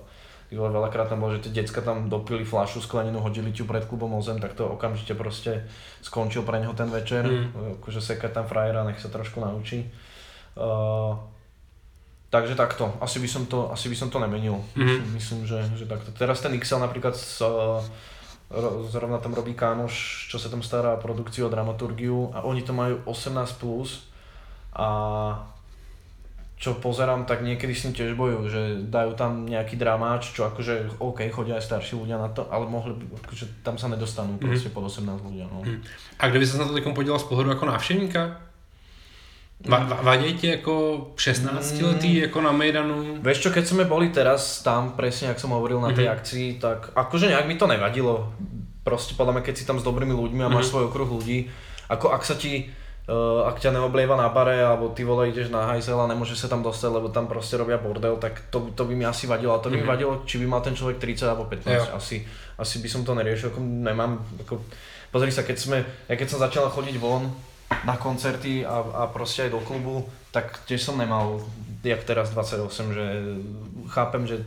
[0.50, 4.22] veľakrát tam bolo, že tie decka tam dopili flašu sklenenú, hodili ťu pred klubom o
[4.24, 5.68] zem, tak to okamžite proste
[6.00, 7.84] skončil pre neho ten večer, mm.
[7.84, 9.84] akože sekať tam frajera, nech sa trošku naučí.
[10.58, 11.14] Uh,
[12.34, 14.58] takže takto, asi by som to, asi by som to nemenil.
[14.74, 15.14] Mm-hmm.
[15.14, 16.10] Myslím, že, že takto.
[16.18, 17.80] Teraz ten XL napríklad s, uh,
[18.90, 22.74] zrovna tam robí kámoš, čo sa tam stará o produkciu, o dramaturgiu a oni to
[22.74, 24.08] majú 18+, plus
[24.78, 24.88] a
[26.58, 30.98] čo pozerám, tak niekedy s tým tiež bojujú, že dajú tam nejaký dramáč, čo akože
[30.98, 34.48] OK, chodia aj starší ľudia na to, ale mohli, akože tam sa nedostanú mm-hmm.
[34.50, 35.46] proste pod 18 ľudia.
[35.54, 35.62] No.
[35.62, 35.86] Mm.
[36.18, 38.47] A kdyby sa na to podíval z pohľadu ako návštevníka?
[39.66, 40.74] Va, vadí ti ako
[41.18, 42.26] 16 letý mm.
[42.30, 43.18] ako na Mejdanu?
[43.26, 46.18] Vieš čo, keď sme boli teraz tam, presne ak som hovoril na tej mm-hmm.
[46.22, 48.30] akcii, tak akože nejak mi to nevadilo.
[48.86, 50.72] Proste podľa mňa, keď si tam s dobrými ľuďmi a máš mm-hmm.
[50.72, 51.50] svoj okruh ľudí,
[51.90, 52.70] ako ak sa ti
[53.08, 56.52] Uh, ak ťa neoblieva na bare, alebo ty vole ideš na hajzel a nemôžeš sa
[56.52, 59.56] tam dostať, lebo tam proste robia bordel, tak to, to by mi asi vadilo.
[59.56, 59.88] A to by mm-hmm.
[59.88, 59.92] mi mhm.
[59.96, 61.96] vadilo, či by mal ten človek 30 alebo 15.
[61.96, 62.28] Asi,
[62.60, 64.60] asi by som to neriešil, ako nemám, ako,
[65.08, 67.32] pozri sa, keď sme, ja keď som začal chodiť von,
[67.86, 71.44] na koncerty a, a proste aj do klubu, tak tiež som nemal,
[71.84, 73.06] jak teraz 28, že
[73.88, 74.44] chápem, že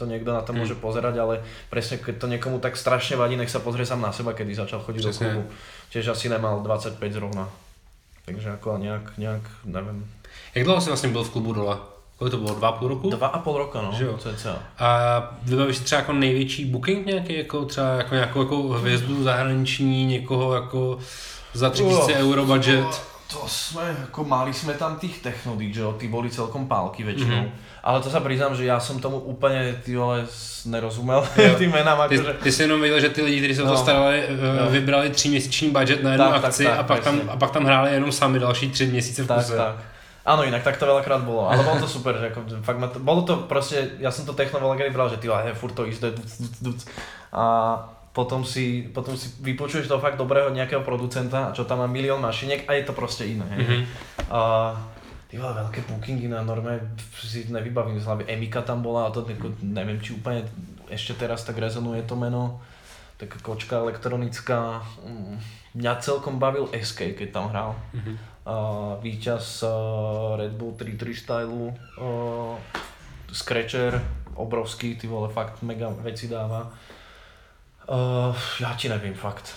[0.00, 0.84] to niekto na to môže hmm.
[0.84, 4.32] pozerať, ale presne keď to niekomu tak strašne vadí, nech sa pozrie sám na seba,
[4.32, 5.12] kedy začal chodiť Presne.
[5.12, 5.42] do klubu.
[5.92, 7.52] Tiež asi nemal 25 zrovna.
[8.24, 10.08] Takže ako nejak, nejak, nevím.
[10.54, 11.76] Jak dlouho jsi vlastně byl v klubu dole?
[12.16, 12.54] Kolik to bylo?
[12.54, 13.10] Dva a půl roku?
[13.10, 14.18] Dva a půl roka, no, Že jo?
[14.18, 14.62] cca.
[14.78, 20.06] A vybavíš si třeba jako největší booking nějaký, jako třeba jako nějakou jako hvězdu zahraniční,
[20.06, 20.98] někoho jako
[21.54, 22.86] za 3000 euro budget?
[23.30, 27.46] To sme, ako mali sme tam tých techno DJov, tí boli celkom pálky väčšinou.
[27.46, 27.78] Mm-hmm.
[27.86, 30.26] Ale to sa priznám, že ja som tomu úplne, ty vole,
[30.66, 31.54] nerozumel Jo.
[31.62, 32.32] tým menám, Ty, akože...
[32.42, 33.78] ty jsi jenom věděl, že ty lidi, kteří se o to No.
[33.78, 34.22] starali,
[34.64, 34.70] no.
[34.70, 37.64] vybrali tříměsíční budget na jednu Tak, tak, akci tak, a, pak tam, a pak tam
[37.64, 39.56] hráli jenom sami další tři měsíce v Tak, kuse.
[39.56, 39.74] tak.
[40.26, 42.98] Áno, inak tak to veľakrát bolo, ale bolo to super, že ako, fakt ma to,
[43.00, 46.12] bolo to proste, ja som to techno veľakrát bral, že ty vole, furt to ide,
[46.12, 46.78] duc, duc, duc.
[47.32, 47.42] a
[48.10, 52.66] potom si, potom si vypočuješ toho fakt dobrého nejakého producenta, čo tam má milión mašiniek
[52.66, 53.46] a je to proste iné.
[53.46, 53.78] Mhm.
[54.34, 54.40] A
[55.30, 59.22] ty vole, veľké bookingy na norme, si nevybavím z hlavy, Emika tam bola a to
[59.22, 60.42] ako, neviem, či úplne
[60.90, 62.58] ešte teraz tak rezonuje to meno,
[63.14, 65.38] taká kočka elektronická, Mm,
[65.78, 67.78] mňa celkom bavil SK, keď tam hral.
[67.94, 68.12] Mhm.
[68.50, 68.54] A
[68.98, 71.70] víťaz uh, Red Bull 3-3 stylu,
[72.02, 72.58] uh,
[73.30, 74.02] Scratcher,
[74.34, 76.74] obrovský, ty vole, fakt mega veci dáva.
[77.90, 78.30] Uh,
[78.62, 79.50] ja ti nevím, fakt.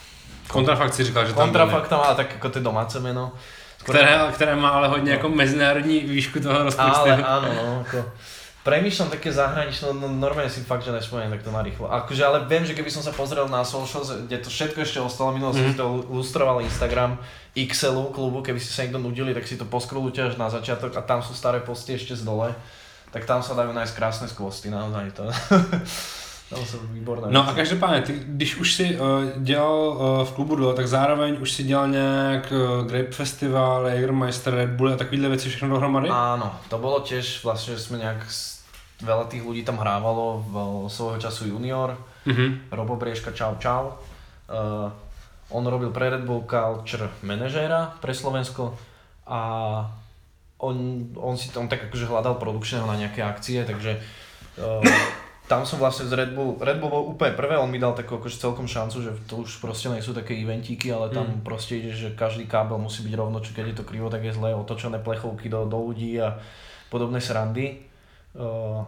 [0.50, 3.32] Kontrafakt si říkal, že tam Kontrafakt tam má tak ako to domáce meno.
[3.78, 5.15] Skôr- které, které má ale hodně No.
[5.17, 7.00] jako mezinárodní výšku toho rozpočtu.
[7.13, 8.06] Ale áno, no, ako...
[8.63, 11.91] Premýšľam také zahraničné, no normálne si fakt, že nespomeniem takto narýchlo.
[11.91, 15.36] Akože, ale viem, že keby som sa pozrel na socials, kde to všetko ešte ostalo,
[15.36, 15.60] minulo Mhm.
[15.60, 17.19] si to lustroval Instagram
[17.54, 21.04] XL klubu, keby ste sa niekto nudili, tak si to poskrolujte až na začiatok a
[21.04, 22.56] tam sú staré posty ešte z dole.
[23.12, 25.28] Tak tam sa dajú nájsť krásne skvosty, naozaj to.
[26.54, 29.06] tam sú výborné No a každopádně, ty, když už si uh,
[29.44, 34.54] dělal uh, v klubu dole, tak zároveň už si dělal nějak uh, Grape Festival, Jägermeister,
[34.54, 36.10] Red Bull a takovýhle věci všechno dohromady?
[36.10, 38.62] Áno, to bolo tiež vlastne, že sme nejak, s-
[39.04, 40.56] veľa tých ľudí tam hrávalo v
[40.88, 42.72] svojho času junior, Mhm.
[42.72, 44.00] Robo Briežka, čau čau.
[44.48, 44.88] Uh,
[45.52, 48.72] on robil pre Red Bull Culture manažéra pre Slovensko
[49.28, 49.39] a
[50.58, 50.76] on,
[51.20, 54.00] on si on tak akože hľadal produkčného na nejaké akcie, takže
[54.56, 54.80] uh,
[55.54, 58.18] tam som vlastne z Red Bull, Red Bull bol úplne prvé, on mi dal takú
[58.18, 61.46] akože celkom šancu, že to už proste nie sú také eventíky, ale tam Mm.
[61.46, 64.34] proste ide, že každý kábel musí byť rovno, či keď je to krivo, tak je
[64.34, 66.42] zle, otočené plechovky do, do ľudí a
[66.89, 67.86] podobné srandy.
[68.34, 68.82] Uh,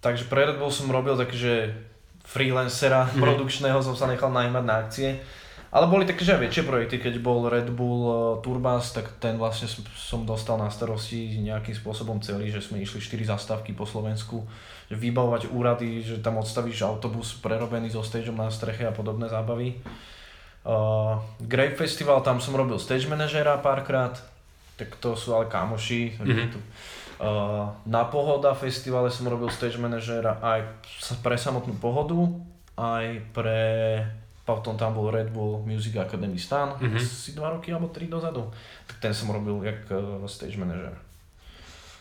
[0.00, 1.74] takže pre Red Bull som robil takže
[2.22, 3.18] freelancera Mhm.
[3.18, 5.18] produkčného, som sa nechal najmať na akcie.
[5.70, 9.66] Ale boli také, že aj väčšie projekty, keď bol Red Bull Turbas, tak ten vlastne
[9.68, 14.79] som- dostal na starosti nejakým spôsobom celý, že sme išli 4 zastávky po Slovensku, že
[14.90, 19.78] vybavovať úrady, že tam odstavíš autobus prerobený so stageom na streche a podobné zábavy.
[20.60, 24.12] Uh, Grape Festival, tam som robil stage manažera párkrát,
[24.76, 26.20] tak to sú ale kamoši.
[26.20, 26.52] Mhm.
[26.52, 26.58] to,
[27.22, 30.66] uh, na Pohoda festivale som robil stage manažera aj
[31.24, 32.18] pre samotnú Pohodu,
[32.76, 33.62] aj pre
[34.44, 36.98] potom tam bol Red Bull Music Academy Stan, Mhm.
[36.98, 38.50] asi dva roky alebo tri dozadu.
[38.90, 40.92] Tak ten som robil jak uh, stage manažer.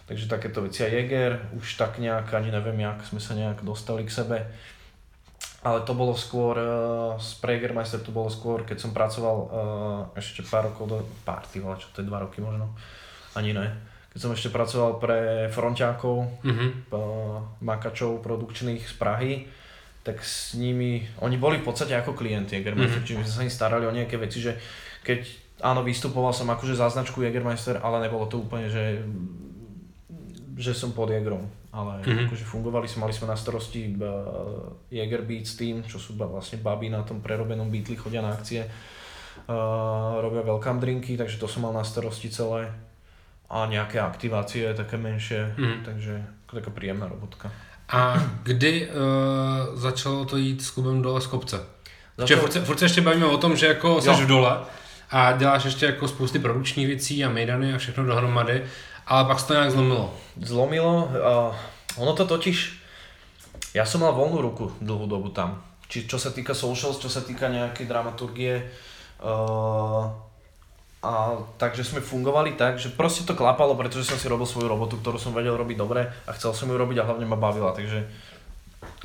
[0.09, 0.81] Takže takéto veci.
[0.81, 4.37] A Jäger, už tak nejak, ani neviem, jak sme sa nejak dostali k sebe.
[5.61, 6.65] Ale to bolo skôr, uh,
[7.19, 9.49] z Pragermeister to bolo skôr, keď som pracoval uh,
[10.15, 12.71] ešte pár rokov do, pár, ty vole, čo to je dva roky možno,
[13.35, 13.67] ani ne.
[14.09, 15.19] Keď som ešte pracoval pre
[15.51, 16.67] fronťákov, Mhm.
[16.89, 19.31] uh, makačov produkčných z Prahy,
[20.01, 23.05] tak s nimi, oni boli v podstate ako klienti Jägermeister, Mhm.
[23.05, 24.55] čiže my sme sa im starali o nejaké veci, že
[25.03, 25.27] keď,
[25.61, 29.03] áno, vystupoval som akože za značku Jägermeister, ale nebolo to úplne, že
[30.59, 32.27] že som pod Jägerom, ale Mhm.
[32.27, 34.03] akože fungovali sme, mali sme na starosti uh,
[34.91, 38.67] Jäger Beats team, čo sú vlastne baby na tom prerobenom Beatli, chodia na akcie,
[39.47, 39.53] uh,
[40.21, 42.67] robia welcome drinky, takže to som mal na starosti celé
[43.49, 45.83] a nejaké aktivácie také menšie, Mhm.
[45.85, 46.13] takže
[46.51, 47.51] taká príjemná robotka.
[47.89, 48.93] A kdy uh,
[49.79, 51.57] začalo to jít s klubem dole z kopce?
[51.57, 51.67] Začal...
[52.17, 54.57] Začal- Furt, se, furt se ještě bavíme o tom, že jako jsi v dole
[55.11, 58.63] a děláš ještě jako spousty produkčních věcí a mejdany a všechno dohromady,
[59.09, 60.13] ale pak to nějak zlomilo.
[60.37, 61.55] Zlomilo, uh,
[61.97, 62.77] ono to totiž,
[63.73, 65.65] ja som mal voľnú ruku dlhú dobu tam.
[65.89, 68.69] Či, čo sa týka socials, čo sa týka nejakej dramaturgie,
[69.25, 70.05] uh,
[70.99, 71.11] a
[71.57, 75.17] takže sme fungovali tak, že proste to klapalo, pretože som si robil svoju robotu, ktorú
[75.17, 78.03] som vedel robiť dobre a chcel som ju robiť a hlavne ma bavila, takže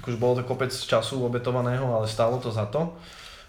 [0.02, 2.92] akože bolo to kopec času obetovaného, ale stálo to za to.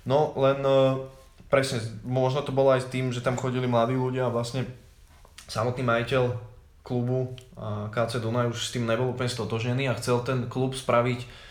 [0.06, 1.04] No len uh,
[1.50, 4.70] presne, možno to bolo aj s tým, že tam chodili mladí ľudia a vlastne
[5.48, 6.24] samotný majiteľ
[6.86, 7.34] klubu
[7.90, 11.46] KC Dunaj už s tým nebol úplne stotožnený a chcel ten klub spraviť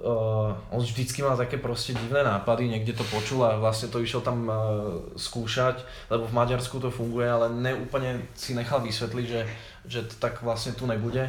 [0.00, 4.24] Uh, on vždycky mal také proste divné nápady, niekde to počul a vlastne to išiel
[4.24, 4.56] tam uh,
[5.12, 9.42] skúšať, lebo v Maďarsku to funguje, ale neúplne si nechal vysvetliť, že,
[9.84, 11.28] že to tak vlastne tu nebude.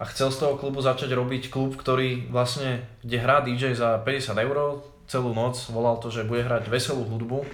[0.00, 4.34] A chcel z toho klubu začať robiť klub, ktorý vlastne, kde hrá DJ za 50
[4.42, 7.46] eur celú noc, volal to, že bude hrať veselú hudbu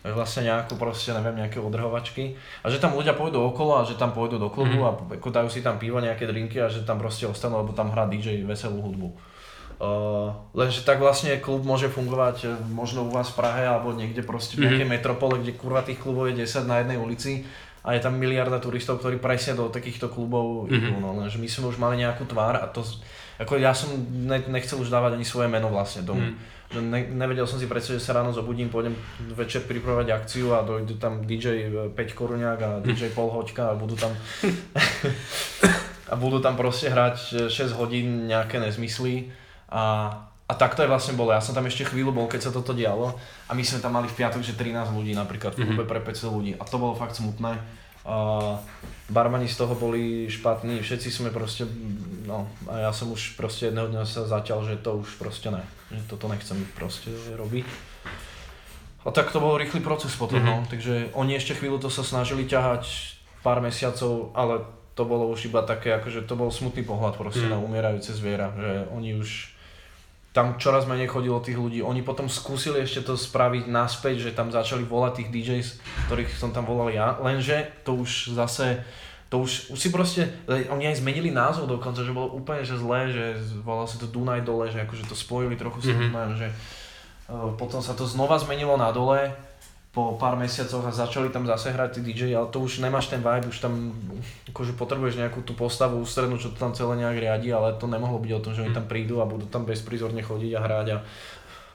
[0.00, 2.32] vlastne nejakú proste, neviem, nejaké odrhovačky
[2.64, 5.12] a že tam ľudia pôjdu okolo a že tam pôjdu do klubu mm-hmm.
[5.12, 7.92] a ako dajú si tam pivo, nejaké drinky a že tam proste ostanú, lebo tam
[7.92, 9.08] hrá DJ veselú hudbu.
[9.80, 14.20] Uh, lenže tak vlastne klub môže fungovať eh, možno u vás v Prahe alebo niekde
[14.20, 14.92] proste v nejakej mm-hmm.
[14.92, 17.48] metropole, kde kurva tých klubov je 10 na jednej ulici
[17.80, 20.76] a je tam miliarda turistov, ktorí presne do takýchto klubov mm-hmm.
[20.76, 22.84] idú, no lenže my sme už mali nejakú tvár a to,
[23.40, 26.28] ako ja som ne, nechcel už dávať ani svoje meno vlastne tomu.
[26.28, 28.94] Mm ne, nevedel som si predstaviť, že sa ráno zobudím, pôjdem
[29.34, 33.98] večer pripravovať akciu a dojdu tam DJ 5 Koruňák a DJ Pol Hoďka a budú
[33.98, 34.14] tam
[36.10, 39.34] a budú tam proste hrať 6 hodín nejaké nezmysly
[39.66, 40.14] a,
[40.46, 41.34] a tak to je vlastne bolo.
[41.34, 44.06] Ja som tam ešte chvíľu bol, keď sa toto dialo a my sme tam mali
[44.06, 46.02] v piatok, že 13 ľudí napríklad v klube mm-hmm.
[46.06, 47.58] pre 500 ľudí a to bolo fakt smutné.
[48.00, 48.56] A
[49.12, 51.68] barmani z toho boli špatní, všetci sme proste,
[52.24, 55.60] no a ja som už proste jedného dňa sa zaťal, že to už proste ne,
[55.90, 57.66] že toto nechcem proste robiť.
[59.00, 60.60] A tak to bol rýchly proces potom, mm-hmm.
[60.64, 64.60] no, takže oni ešte chvíľu to sa snažili ťahať pár mesiacov, ale
[64.92, 67.52] to bolo už iba také, akože to bol smutný pohľad proste mm.
[67.56, 69.56] na umierajúce zviera, že oni už
[70.30, 71.80] tam čoraz menej chodilo tých ľudí.
[71.82, 75.68] Oni potom skúsili ešte to spraviť naspäť, že tam začali volať tých DJs,
[76.06, 78.84] ktorých som tam volal ja, lenže to už zase,
[79.30, 83.14] to už, už si proste, oni aj zmenili názov dokonca, že bolo úplne že zlé,
[83.14, 83.24] že
[83.62, 86.34] volal sa to Dunaj dole, že akože to spojili trochu s mm-hmm.
[86.34, 86.50] že
[87.30, 89.30] uh, potom sa to znova zmenilo na dole,
[89.90, 93.18] po pár mesiacoch a začali tam zase hrať tí DJ, ale to už nemáš ten
[93.18, 93.90] vibe, už tam
[94.54, 98.22] akože potrebuješ nejakú tú postavu ústrednú, čo to tam celé nejak riadi, ale to nemohlo
[98.22, 100.98] byť o tom, že oni tam prídu a budú tam bezprizorne chodiť a hrať a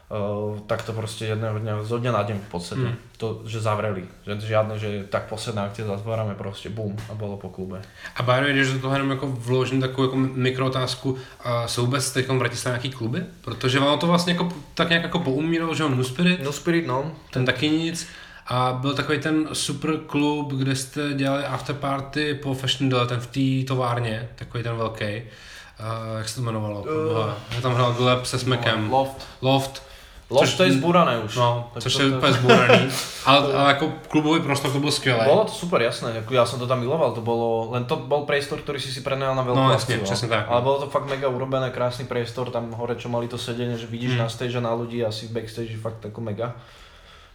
[0.06, 3.18] Uh, tak to proste jedného dňa, zo dňa na deň v podstate, mm.
[3.18, 4.06] to, že zavreli.
[4.22, 7.82] Že žiadne, že tak posledná akcia zatvárame proste, bum, a bylo po klube.
[8.16, 11.18] A by když do toho jenom jako vložím takovou jako mikrootázku, uh,
[11.66, 13.24] jsou vůbec teď v Bratislave nějaký kluby?
[13.40, 16.44] Protože ono to vlastně jako, tak nějak jako poumíralo, že on Nuspirit?
[16.44, 17.12] Nuspirit, no.
[17.30, 18.06] Ten taky nic.
[18.46, 23.26] A byl takový ten super klub, kde jste dělali afterparty po Fashion Dele, ten v
[23.26, 25.04] té továrně, takový ten velký.
[25.04, 26.82] Uh, jak se to jmenovalo?
[26.82, 28.92] Uh, Já tam hrál Gleb se Smekem.
[28.92, 29.26] Loft.
[29.42, 29.85] Loft.
[30.26, 31.38] Lož to je zbúrané už.
[31.38, 32.16] No, což to, je to...
[32.16, 32.88] úplně zbúraný.
[33.26, 35.24] ale, ale ako klubový prostor to bol skvělé.
[35.24, 36.18] Bolo to super, jasné.
[36.30, 37.14] Ja som to tam miloval.
[37.14, 40.26] To bolo, len to bol priestor, ktorý si si prenajal na veľkú no, jasne, akciu.
[40.26, 40.50] tak.
[40.50, 42.50] Ale bolo to fakt mega urobené, krásny priestor.
[42.50, 44.20] Tam hore, čo mali to sedenie, že vidíš mm.
[44.20, 46.58] na stage a na ľudí, asi backstage je fakt ako mega.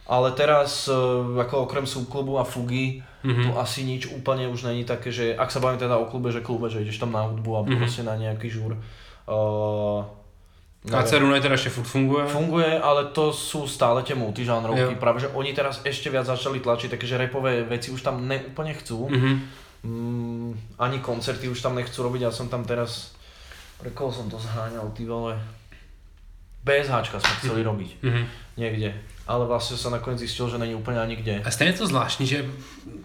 [0.04, 0.92] Ale teraz, e,
[1.40, 3.44] ako okrem subklubu a fugy, mm-hmm.
[3.46, 6.44] tu asi nič úplne už není také, že ak sa bavím teda o klube, že
[6.44, 7.78] klube, že ideš tam na hudbu a mm-hmm.
[7.80, 8.76] proste na nejaký žúr.
[9.24, 10.02] Uh,
[10.82, 12.26] KC Runa teda ešte furt funguje?
[12.26, 16.98] Funguje, ale to sú stále tie multižánrovky, práve že oni teraz ešte viac začali tlačiť,
[16.98, 19.06] takže repové veci už tam neúplne chcú.
[19.06, 19.34] Mm-hmm.
[19.86, 20.50] Mm,
[20.82, 23.14] ani koncerty už tam nechcú robiť, ja som tam teraz,
[23.78, 25.38] pre koho som to zháňal, ty vole.
[26.66, 27.70] BSH sme chceli mm-hmm.
[27.70, 28.24] robiť, mm-hmm.
[28.58, 28.90] niekde.
[29.22, 31.42] Ale vlastne sa nakoniec zistil, že není úplně ani kde.
[31.44, 32.46] A stejně to zvláštní, že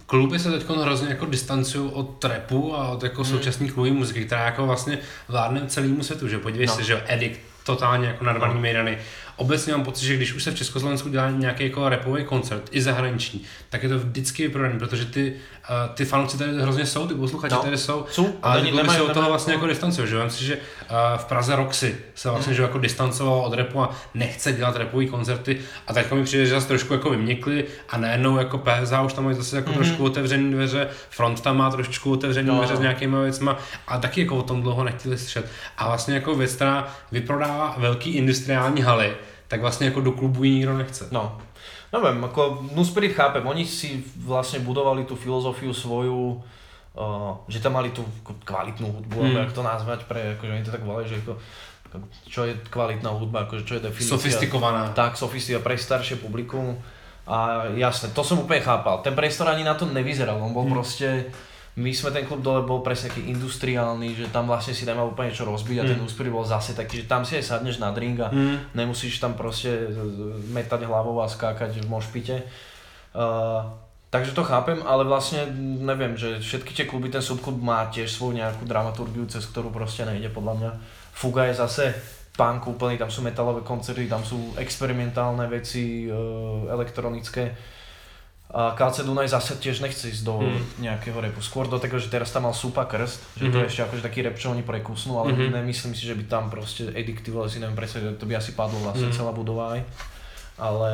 [0.05, 3.29] kluby se teď hrozně jako distancují od trapu a od jako mm.
[3.29, 4.97] současných klubové muziky, která jako vlastně
[5.27, 6.75] vládne celému světu, že podívej no.
[6.75, 8.59] se, že Edict totálně jako narvaný no.
[8.59, 8.97] mejdany.
[9.37, 12.81] Obecně mám pocit, že když už se v Československu dělá nějaký jako repový koncert, i
[12.81, 15.33] zahraniční, tak je to vždycky vyprodaný, protože ty,
[15.69, 17.61] uh, ty fanoušci tady hrozně jsou, ty posluchači no.
[17.61, 20.07] tady jsou, jsou ale ty kluby se od toho vlastně jako distancují.
[20.07, 20.23] Že?
[20.23, 22.55] Myslím si, že uh, v Praze Roxy se vlastně hmm.
[22.55, 26.51] že jako distancoval od repu a nechce dělat repový koncerty a tak mi přijde, že
[26.51, 29.77] zase trošku jako vyměkli a najednou jako PSH už tam mají zase jako hmm.
[29.77, 32.57] trošku otevřený dveře, Front tam má trošku otevřený no.
[32.57, 33.57] dveře s nějakými věcma
[33.87, 35.51] a taky jako o tom dlouho nechtěli slyšet.
[35.77, 39.15] A vlastně jako věc, která vyprodává velký industriální haly,
[39.47, 41.07] tak vlastne ako do klubu nikto nechce.
[41.11, 41.39] No.
[41.87, 47.95] Neviem, ako Nuspirit chápem, oni si vlastne budovali tú filozofiu svoju, uh, že tam mali
[47.95, 48.03] tú
[48.43, 49.23] kvalitnú hudbu, mm.
[49.23, 51.33] alebo jak to nazvať, pre, akože oni to tak volajú, že ako,
[52.27, 54.19] čo je kvalitná hudba, akože čo je definícia.
[54.19, 54.91] Sofistikovaná.
[54.91, 56.75] Tak, sofistikovaná pre staršie publikum.
[57.27, 58.99] A jasne, to som úplne chápal.
[58.99, 60.73] Ten priestor ani na to nevyzeral, on bol mm.
[60.75, 61.31] proste
[61.77, 65.29] my sme ten klub dole bol presne taký industriálny, že tam vlastne si nemal úplne
[65.29, 65.89] čo rozbiť a mm.
[65.93, 68.73] ten úspech bol zase taký, že tam si aj sadneš na drink a mm.
[68.73, 69.85] nemusíš tam proste
[70.49, 72.35] metať hlavou a skákať v mošpite.
[73.13, 73.61] Uh,
[74.09, 75.45] takže to chápem, ale vlastne
[75.85, 80.01] neviem, že všetky tie kluby, ten subklub má tiež svoju nejakú dramaturgiu, cez ktorú proste
[80.01, 80.71] nejde podľa mňa.
[81.13, 81.93] Fuga je zase
[82.33, 87.76] punk úplný, tam sú metalové koncerty, tam sú experimentálne veci, uh, elektronické
[88.47, 90.79] a KC Dunaj zase tiež nechce ísť do mm.
[90.79, 91.43] nejakého repu.
[91.43, 93.51] Skôr do tego, že teraz tam mal Supa Krst, že mm-hmm.
[93.51, 93.71] to je mhm.
[93.71, 95.51] ešte akože taký rep, čo oni prekusnú, ale mm-hmm.
[95.51, 99.11] nemyslím si, že by tam proste Addictive, si neviem predstaviť, to by asi padlo vlastne
[99.11, 99.15] mm.
[99.19, 99.79] celá budova aj.
[100.63, 100.91] Ale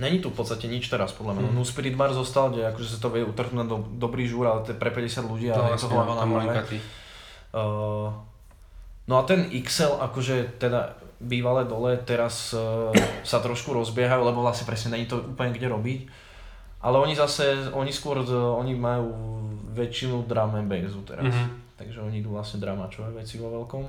[0.00, 1.48] není tu v podstate nič teraz podľa mňa.
[1.52, 1.56] Mm.
[1.60, 4.72] No Spirit Bar zostal, kde akože sa to vie utrhnúť do, dobrý žúr, ale to
[4.72, 6.80] je pre 50 ľudí a no, je to hlava na hlave.
[7.54, 8.10] Uh,
[9.04, 12.92] No a ten XL, akože teda bývalé dole teraz uh,
[13.24, 16.00] sa trošku rozbiehajú, lebo vlastne presne není to úplne kde robiť.
[16.84, 19.08] Ale oni zase, oni skôr, oni majú
[19.72, 21.32] väčšinu drum and bassu teraz.
[21.32, 21.80] Mm-hmm.
[21.80, 23.84] Takže oni idú vlastne dramačové veci vo veľkom.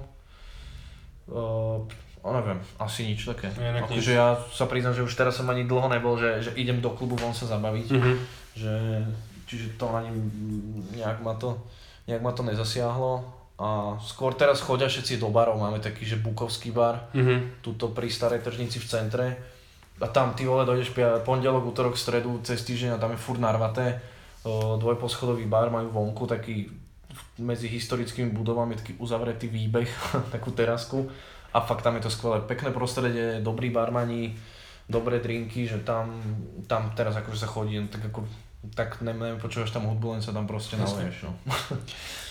[1.30, 1.84] Uh,
[2.26, 3.52] o neviem, asi nič také.
[3.54, 6.90] Akože ja sa priznám, že už teraz som ani dlho nebol, že, že idem do
[6.96, 7.88] klubu von sa zabaviť.
[7.92, 8.16] Mm-hmm.
[8.56, 8.74] Že,
[9.46, 10.10] čiže to ani
[10.98, 11.60] nejak ma to,
[12.10, 13.22] nejak ma to nezasiahlo.
[13.56, 17.64] A skôr teraz chodia všetci do barov, máme taký, že Bukovský bar, mm-hmm.
[17.64, 19.26] tuto pri starej tržnici v centre.
[20.04, 20.92] A tam ty vole dojdeš
[21.24, 24.04] pondelok, útorok, stredu, cez týždeň a tam je furt narvaté.
[24.80, 26.68] Dvojposchodový bar, majú vonku taký
[27.40, 29.88] medzi historickými budovami taký uzavretý výbeh,
[30.36, 31.08] takú terasku.
[31.56, 34.36] A fakt tam je to skvelé, pekné prostredie, dobrý barmani,
[34.92, 36.20] dobré drinky, že tam,
[36.68, 38.28] tam teraz akože sa chodí, tak ako
[38.74, 41.16] tak nevím, počuješ tam hudbu, len se tam prostě naleješ.
[41.24, 41.56] No.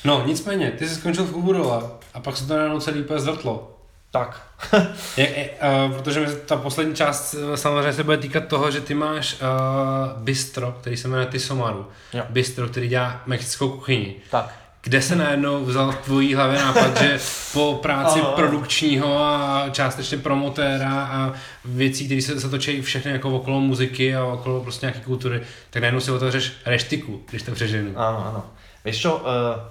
[0.04, 1.72] no nicméně, ty jsi skončil v klubu
[2.14, 3.70] a pak se to najednou celý úplně zvrtlo.
[4.10, 4.42] Tak.
[5.16, 8.94] je, je, uh, protože ta poslední část eh, samozřejmě se bude týkat toho, že ty
[8.94, 11.86] máš uh, bistro, který se jmenuje Tisomaru.
[12.30, 14.14] Bistro, který dělá mexickou kuchyni.
[14.30, 17.18] Tak kde se najednou vzal v tvojí hlavě nápad, že
[17.52, 18.32] po práci Aha.
[18.32, 21.32] produkčního a částečně promotéra a
[21.64, 25.82] věcí, které se, se točí všechny jako okolo muziky a okolo prostě nějaké kultury, tak
[25.82, 27.90] najednou si otevřeš reštiku, když to přeženu.
[27.96, 28.42] Áno, áno.
[28.84, 29.64] Vieš čo, uh,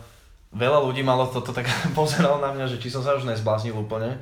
[0.57, 4.18] veľa ľudí malo toto tak pozeralo na mňa, že či som sa už nezbláznil úplne.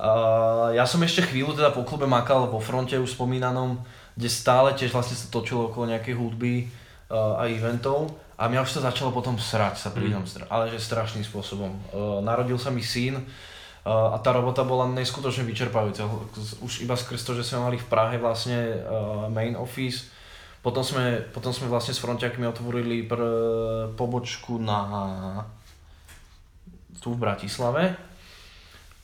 [0.00, 3.76] Uh, ja som ešte chvíľu teda po klube makal vo fronte už spomínanom,
[4.16, 6.64] kde stále tiež vlastne sa točilo okolo nejakej hudby
[7.12, 8.16] uh, a eventov.
[8.38, 10.46] A mňa už to začalo potom srať, sa prídem, mm.
[10.46, 11.74] ale že strašným spôsobom.
[11.90, 16.06] Uh, narodil sa mi syn uh, a tá robota bola neskutočne vyčerpajúca.
[16.62, 20.06] Už iba skrz to, že sme mali v Prahe vlastne uh, main office,
[20.62, 23.20] potom sme, potom sme vlastne s frontiakmi otvorili pr,
[23.94, 24.80] pobočku na
[27.02, 27.94] tu v Bratislave.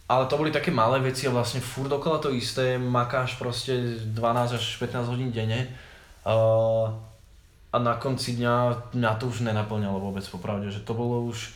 [0.04, 4.58] Ale to boli také malé veci a vlastne furt dokola to isté, makáš proste 12
[4.60, 5.74] až 15 hodín denne.
[6.22, 6.92] Uh,
[7.74, 11.50] a na konci dňa mňa to už nenaplňalo vôbec popravde, že to bolo už,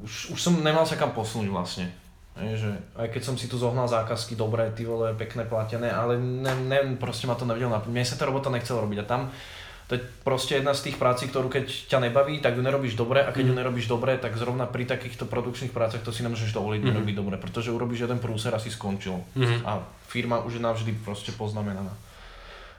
[0.00, 1.86] už, už som nemal sa kam posunúť vlastne.
[2.32, 6.16] Je, že aj keď som si tu zohnal zákazky dobré, ty vole, pekné platené, ale
[6.16, 7.92] ne, ne, proste ma to nevedel naplniť.
[7.92, 9.28] Mne sa tá robota nechcel robiť a tam
[9.92, 13.20] to je proste jedna z tých práci, ktorú keď ťa nebaví, tak ju nerobíš dobre
[13.20, 13.48] a keď mm.
[13.50, 13.60] ju mhm.
[13.60, 16.88] nerobíš dobre, tak zrovna pri takýchto produkčných prácach to si nemôžeš dovoliť mm.
[16.88, 19.20] nerobiť dobre, pretože urobíš jeden prúser a si skončil.
[19.36, 19.68] Mm.
[19.68, 21.92] A firma už je navždy proste poznamenaná.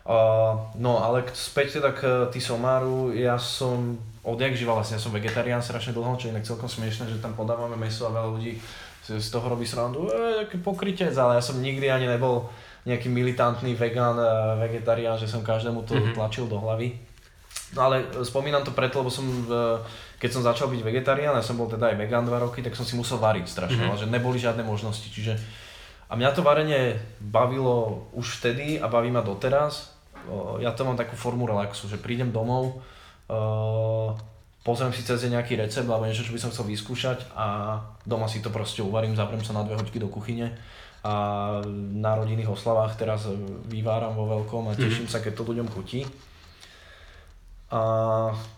[0.03, 5.15] Uh, no ale späť teda k tý somáru, ja som odjak živa vlastne, ja som
[5.15, 8.59] vegetarián strašne dlho, čo je inak celkom smiešne, že tam podávame meso a veľa ľudí
[9.03, 12.47] z toho robí srandu, e, taký pokrytec, ale ja som nikdy ani nebol
[12.83, 14.27] nejaký militantný vegan, e,
[14.67, 16.15] vegetarián, že som každému to mm-hmm.
[16.15, 16.99] tlačil do hlavy.
[17.75, 19.25] No ale spomínam to preto, lebo som,
[20.19, 22.83] keď som začal byť vegetarián, ja som bol teda aj vegan dva roky, tak som
[22.85, 24.03] si musel variť strašne, mm-hmm.
[24.03, 25.39] že neboli žiadne možnosti, čiže
[26.11, 29.92] a mňa to varenie bavilo už vtedy a baví ma doteraz,
[30.59, 32.79] ja to mám takú formu relaxu, že prídem domov,
[34.63, 38.39] pozriem si cez nejaký recept alebo niečo, čo by som chcel vyskúšať a doma si
[38.39, 40.55] to proste uvarím, zapriem sa na dve hoďky do kuchyne
[41.03, 41.13] a
[41.99, 43.27] na rodinných oslavách teraz
[43.67, 46.07] vyváram vo veľkom a teším sa, keď to ľuďom chutí.
[47.73, 47.81] A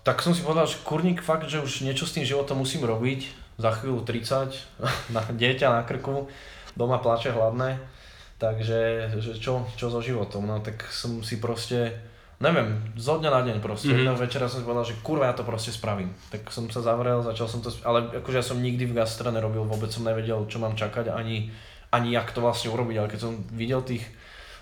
[0.06, 3.48] tak som si povedal, že kurník fakt, že už niečo s tým životom musím robiť.
[3.56, 4.54] Za chvíľu 30,
[5.16, 6.30] na dieťa na krku,
[6.78, 7.95] doma plače hladné
[8.36, 11.96] Takže že čo, čo so životom, no tak som si proste,
[12.44, 14.04] neviem, zo dňa na deň proste, mm-hmm.
[14.04, 16.12] jedného večera som si povedal, že kurva ja to proste spravím.
[16.28, 19.64] Tak som sa zavrel, začal som to, ale akože ja som nikdy v gastre nerobil,
[19.64, 21.48] vôbec som nevedel, čo mám čakať, ani,
[21.96, 24.04] ani jak to vlastne urobiť, ale keď som videl tých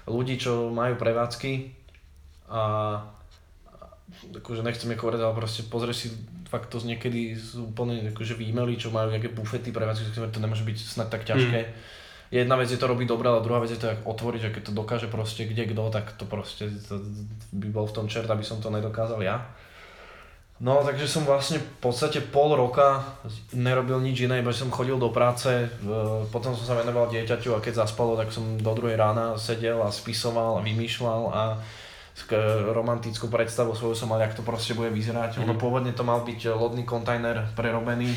[0.05, 1.74] ľudí, čo majú prevádzky
[2.53, 2.61] a
[4.38, 6.07] akože nechcem je povedať, ale proste pozrieš si
[6.45, 10.78] fakt to niekedy sú úplne akože výmely, čo majú nejaké bufety prevádzky, to nemôže byť
[10.78, 11.61] snad tak ťažké.
[11.65, 12.01] Mm
[12.34, 14.73] jedna vec je to robiť dobre, ale druhá vec je to otvoriť, že keď to
[14.73, 16.97] dokáže proste kde kto, tak to proste to
[17.53, 19.45] by bol v tom čert, aby som to nedokázal ja.
[20.63, 23.03] No takže som vlastne v podstate pol roka
[23.51, 25.49] nerobil nič iné, iba som chodil do práce,
[26.31, 29.91] potom som sa venoval dieťaťu a keď zaspalo, tak som do druhej rána sedel a
[29.91, 31.43] spisoval a vymýšľal a
[32.71, 35.41] romantickú predstavu svoju som mal, jak to proste bude vyzerať.
[35.41, 35.49] Mm-hmm.
[35.49, 38.13] Ono pôvodne to mal byť lodný kontajner prerobený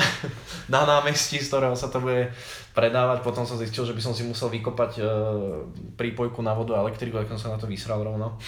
[0.74, 2.30] na námestí, z ktorého sa to bude
[2.72, 3.20] predávať.
[3.26, 5.08] Potom som zistil, že by som si musel vykopať uh,
[5.98, 8.38] prípojku na vodu a elektriku, tak som sa na to vysral rovno.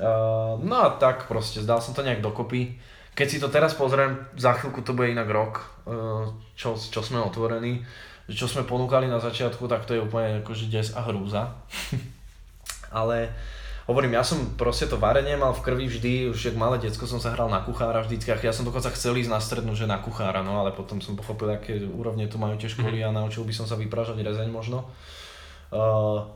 [0.00, 2.78] uh, no a tak proste, zdal som to nejak dokopy.
[3.12, 7.20] Keď si to teraz pozriem, za chvíľku to bude inak rok, uh, čo, čo sme
[7.20, 7.82] otvorení.
[8.28, 11.56] Čo sme ponúkali na začiatku, tak to je úplne akože des a hrúza.
[12.92, 13.32] Ale
[13.88, 17.16] hovorím, ja som proste to varenie mal v krvi vždy, už jak malé decko som
[17.18, 20.44] sa hral na kuchára vždycky, ja som dokonca chcel ísť na strednú, že na kuchára,
[20.44, 23.64] no ale potom som pochopil, aké úrovne tu majú tie školy a naučil by som
[23.64, 24.84] sa vypražať rezeň možno.
[25.72, 26.28] Uh,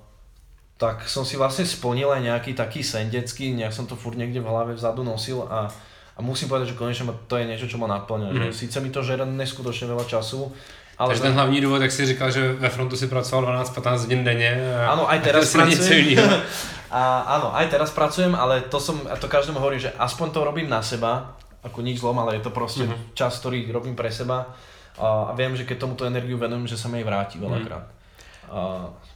[0.80, 4.48] tak som si vlastne splnil aj nejaký taký sendecký, nejak som to furt niekde v
[4.48, 5.68] hlave vzadu nosil a,
[6.16, 8.32] a musím povedať, že konečne to je niečo, čo ma naplňa.
[8.32, 8.36] Mm.
[8.48, 10.50] Že síce mi to žere neskutočne veľa času,
[10.98, 14.24] ale Takže ten hlavní důvod, jak jsi říkal, že ve frontu si pracoval 12-15 hodin
[14.24, 14.60] denně.
[14.88, 16.18] Áno, aj teraz pracujem.
[16.92, 20.44] a áno, aj teraz pracujem, ale to som, a to každému hovorím, že aspoň to
[20.44, 21.32] robím na seba,
[21.64, 23.16] ako nič zlom, ale je to proste mm-hmm.
[23.16, 24.52] čas, ktorý robím pre seba
[25.00, 27.86] a, a viem, že keď tomuto energiu venujem, že sa mi jej vráti veľakrát.
[27.88, 28.00] Mm.
[28.52, 28.60] A,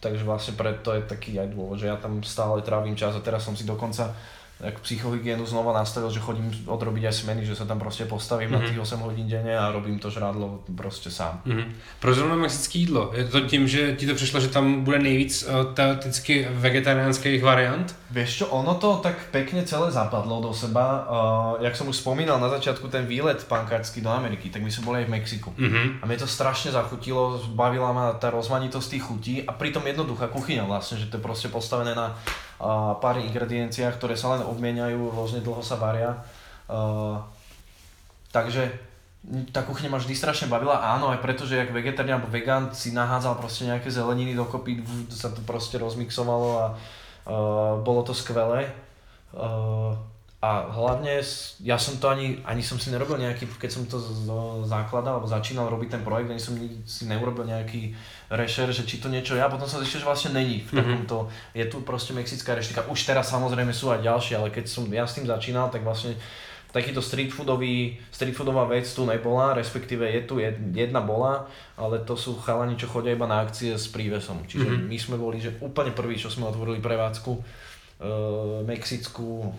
[0.00, 3.44] takže vlastne preto je taký aj dôvod, že ja tam stále trávim čas a teraz
[3.44, 4.16] som si dokonca
[4.56, 8.64] ako psychohygienu znova nastavil, že chodím odrobiť aj smeny, že sa tam proste postavím mm-hmm.
[8.64, 11.44] na tých 8 hodín denne a robím to žrádlo proste sám.
[11.44, 11.66] Mm-hmm.
[12.00, 13.12] Proč zrovna mexické jídlo?
[13.12, 17.92] Je to tím, že ti to přišlo, že tam bude nejvíc uh, teoreticky vegetariánskych variant?
[18.10, 21.04] Vieš čo, ono to tak pekne celé zapadlo do seba.
[21.04, 24.88] Uh, jak som už spomínal na začiatku ten výlet pankáčsky do Ameriky, tak my sme
[24.88, 25.52] boli aj v Mexiku.
[25.52, 26.00] Mm-hmm.
[26.00, 30.64] A mne to strašne zachutilo, bavila ma tá rozmanitosť tých chutí a pritom jednoduchá kuchyňa
[30.64, 32.16] vlastne, že to je proste postavené na
[32.56, 36.16] a pár ingredienciách, ktoré sa len obmieniajú, rôzne dlho sa varia.
[36.66, 37.20] Uh,
[38.32, 38.72] takže
[39.50, 42.94] tá kuchyňa ma vždy strašne bavila, áno, aj preto, že jak vegetarián alebo vegán si
[42.94, 44.80] nahádzal proste nejaké zeleniny dokopy,
[45.10, 48.70] sa to proste rozmixovalo a uh, bolo to skvelé.
[49.34, 49.98] Uh,
[50.46, 51.18] a hlavne
[51.58, 53.98] ja som to ani, ani som si nerobil nejaký, keď som to
[54.62, 56.54] zakladal alebo začínal robiť ten projekt, ani som
[56.86, 57.90] si neurobil nejaký
[58.30, 60.78] rešer, že či to niečo ja, potom som zistil, že vlastne není v mhm.
[60.78, 61.58] takomto, mm-hmm.
[61.58, 62.86] je tu proste mexická reštika.
[62.86, 66.14] Už teraz samozrejme sú aj ďalšie, ale keď som ja s tým začínal, tak vlastne
[66.70, 70.38] takýto street foodový, street foodová vec tu nebola, respektíve je tu
[70.76, 74.46] jedna bola, ale to sú chalani, čo chodia iba na akcie s prívesom.
[74.46, 74.86] Čiže mm-hmm.
[74.86, 77.32] my sme boli, že úplne prví, čo sme otvorili prevádzku
[78.00, 79.54] uh, mexickú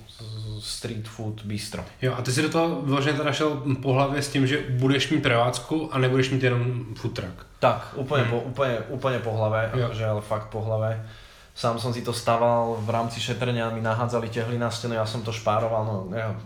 [0.59, 1.85] street food bistro.
[2.01, 5.09] Jo, a ty si do toho vlastně teda šel po hlavě s tím, že budeš
[5.09, 7.45] mít prevádzku a nebudeš mít jenom food truck.
[7.59, 8.31] Tak, úplne, hmm.
[8.31, 11.01] po, úplne, úplne po hlave, akože, ale fakt po hlave.
[11.57, 15.25] Sám som si to staval v rámci šetrenia, mi nahádzali tehly na stenu, ja som
[15.25, 16.37] to špároval, no ja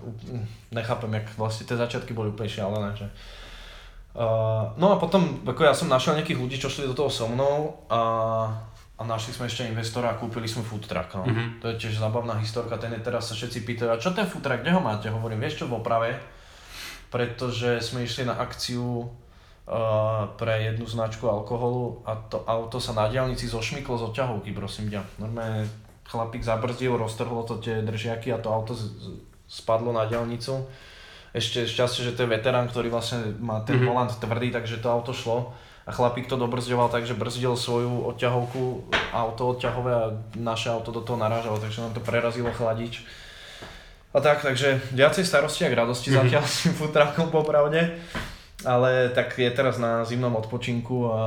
[0.72, 3.12] nechápem, jak vlastne tie začiatky boli úplne šialené, že
[4.12, 7.32] Uh, no a potom, ako ja som našiel nejakých ľudí, čo šli do toho so
[7.32, 8.00] mnou a
[9.02, 11.18] a našli sme ešte investora a kúpili sme food truck.
[11.18, 11.26] No.
[11.26, 11.66] Mm-hmm.
[11.66, 14.46] To je tiež zábavná historka, ten je teraz sa všetci pýtajú, a čo ten food
[14.46, 15.10] truck, kde ho máte?
[15.10, 16.22] Hovorím, vieš čo, v oprave,
[17.10, 23.10] pretože sme išli na akciu uh, pre jednu značku alkoholu a to auto sa na
[23.10, 25.02] diálnici zošmyklo z odťahovky, prosím ťa.
[25.18, 25.66] Normálne
[26.06, 29.18] chlapík zabrzdil, roztrhlo to tie držiaky a to auto z-
[29.50, 30.70] spadlo na diálnicu.
[31.34, 33.90] Ešte šťastie, že to je veterán, ktorý vlastne má ten mm-hmm.
[33.90, 35.56] volant tvrdý, takže to auto šlo
[35.92, 41.04] a chlapík to dobrzďoval tak, že brzdil svoju odťahovku, auto odťahové a naše auto do
[41.04, 43.04] toho narážalo, takže nám to prerazilo chladič.
[44.16, 46.32] A tak, takže viacej starosti a radosti mm-hmm.
[46.32, 48.00] zatiaľ s tým futrakom popravde.
[48.64, 51.22] Ale tak je teraz na zimnom odpočinku a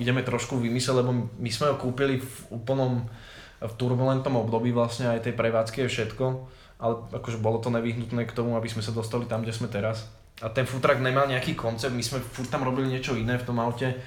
[0.00, 3.06] ideme trošku vymysleť, lebo my sme ho kúpili v úplnom
[3.58, 6.24] v turbulentnom období vlastne aj tej prevádzky je všetko,
[6.78, 10.06] ale akože bolo to nevyhnutné k tomu, aby sme sa dostali tam, kde sme teraz
[10.38, 13.58] a ten futrak nemal nejaký koncept, my sme furt tam robili niečo iné v tom
[13.58, 13.98] aute.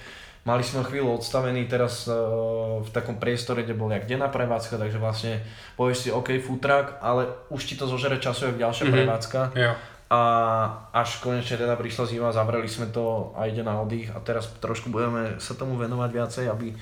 [0.42, 4.82] Mali sme ho chvíľu odstavený teraz uh, v takom priestore, kde bol jak denná prevádzka,
[4.82, 5.46] takže vlastne
[5.78, 8.98] povieš si OK futrak, ale už ti to zožere času jak ďalšia mm-hmm.
[8.98, 9.40] prevádzka.
[9.54, 9.78] Yeah.
[10.12, 10.22] A
[10.92, 14.90] až konečne teda prišla zima, zavreli sme to a ide na oddych a teraz trošku
[14.90, 16.74] budeme sa tomu venovať viacej, aby,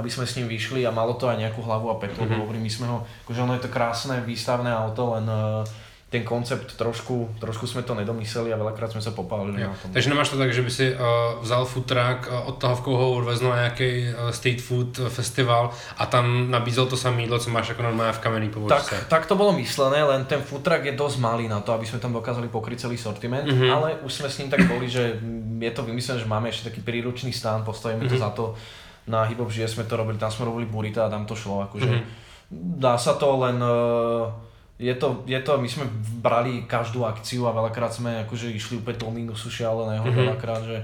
[0.00, 2.40] aby sme s ním vyšli a malo to aj nejakú hlavu a petu, mm-hmm.
[2.40, 5.60] hovorím, my sme ho, akože ono je to krásne výstavné auto, len uh,
[6.14, 9.68] ten koncept trošku, trošku jsme to nedomysleli a veľakrát jsme se popálili jo.
[9.68, 9.90] na tom.
[9.90, 10.98] Takže nemáš to tak, že by si uh,
[11.42, 16.50] vzal food truck, uh, odtahovkou ho odvezl na nějaký uh, street food festival a tam
[16.50, 18.94] nabízel to samé jídlo, co máš jako normálně v kamenný pobočce.
[18.94, 21.86] Tak, tak to bylo myslené, len ten food truck je dosť malý na to, aby
[21.86, 23.74] jsme tam dokázali pokryť celý sortiment, mm-hmm.
[23.74, 25.18] ale už jsme s ním tak boli, že
[25.58, 28.08] je to vymyslené, že máme ešte taký príručný stán, postavíme mm-hmm.
[28.08, 28.22] to mhm.
[28.22, 28.54] za to.
[29.06, 31.86] Na Hip že jsme to robili, tam jsme robili burita a tam to šlo, akože
[31.86, 32.78] mm-hmm.
[32.80, 34.32] dá sa to len uh,
[34.78, 35.86] je to, je to, my sme
[36.18, 40.20] brali každú akciu a veľakrát sme akože išli úplne do minusu šialeného, mm-hmm.
[40.26, 40.78] veľakrát, že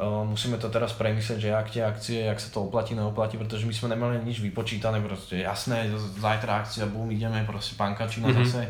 [0.00, 3.68] uh, musíme to teraz premyslieť, že ak tie akcie, jak sa to oplatí, neoplatí, pretože
[3.68, 8.44] my sme nemali nič vypočítané, proste jasné, zajtra akcia, bum, ideme, proste pankačina mm-hmm.
[8.48, 8.64] zase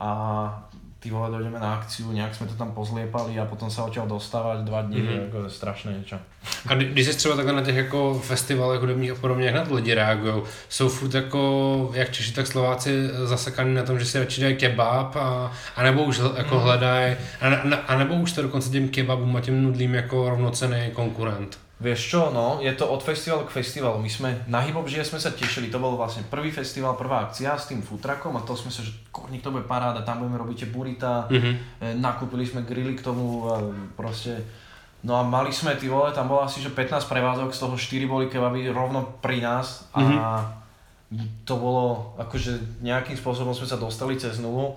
[0.00, 0.08] a
[1.00, 4.58] ty vole, dojdeme na akciu, nějak jsme to tam pozliepali a potom se odtiaľ dostávať
[4.68, 5.20] dva dny, mm-hmm.
[5.22, 6.16] jako strašné niečo.
[6.68, 9.74] A když jsi třeba takhle na těch jako festivalech hudebních a podobně, jak na to
[9.74, 10.42] lidi reagují?
[10.68, 15.16] Jsou furt jako, jak Češi, tak Slováci zasekaní na tom, že si radši dají kebab
[15.16, 16.60] a, a nebo už jako mm.
[16.60, 20.90] hledají, a, a, a nebo už to dokonce těm kebabům a těm nudlím jako rovnocený
[20.92, 21.58] konkurent?
[21.80, 23.96] Vieš čo, no, je to od festivalu k festivalu.
[24.04, 27.72] My sme na Hip sme sa tešili, to bol vlastne prvý festival, prvá akcia s
[27.72, 31.24] tým futrakom a to sme sa, že kurník to bude paráda, tam budeme robiť burita,
[31.32, 31.96] mm-hmm.
[31.96, 33.64] nakúpili sme grily k tomu a
[33.96, 34.44] proste
[35.00, 38.04] No a mali sme, ty vole, tam bolo asi že 15 prevádzok, z toho 4
[38.04, 41.48] boli kebaby rovno pri nás a mm-hmm.
[41.48, 44.76] to bolo, akože nejakým spôsobom sme sa dostali cez nulu,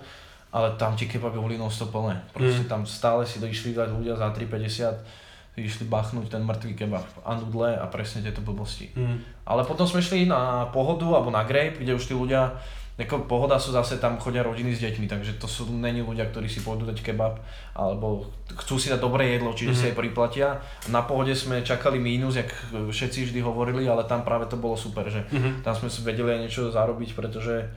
[0.55, 2.23] ale tam tie kebaby boli non plné.
[2.31, 2.71] Proste mm.
[2.71, 5.22] tam stále si išli dať ľudia za 3,50
[5.53, 8.89] išli bachnúť ten mŕtvý kebab a nudle a presne tieto blbosti.
[8.97, 9.21] Mm.
[9.45, 12.57] Ale potom sme šli na pohodu alebo na grape, kde už tí ľudia,
[12.97, 16.49] ako pohoda sú zase tam chodia rodiny s deťmi, takže to sú není ľudia, ktorí
[16.49, 17.37] si pôjdu dať kebab
[17.77, 18.33] alebo
[18.65, 19.77] chcú si dať dobré jedlo, čiže mm.
[19.77, 20.47] si aj priplatia.
[20.89, 25.05] Na pohode sme čakali mínus, jak všetci vždy hovorili, ale tam práve to bolo super,
[25.05, 25.61] že mm.
[25.61, 27.69] tam sme si vedeli aj niečo zarobiť, pretože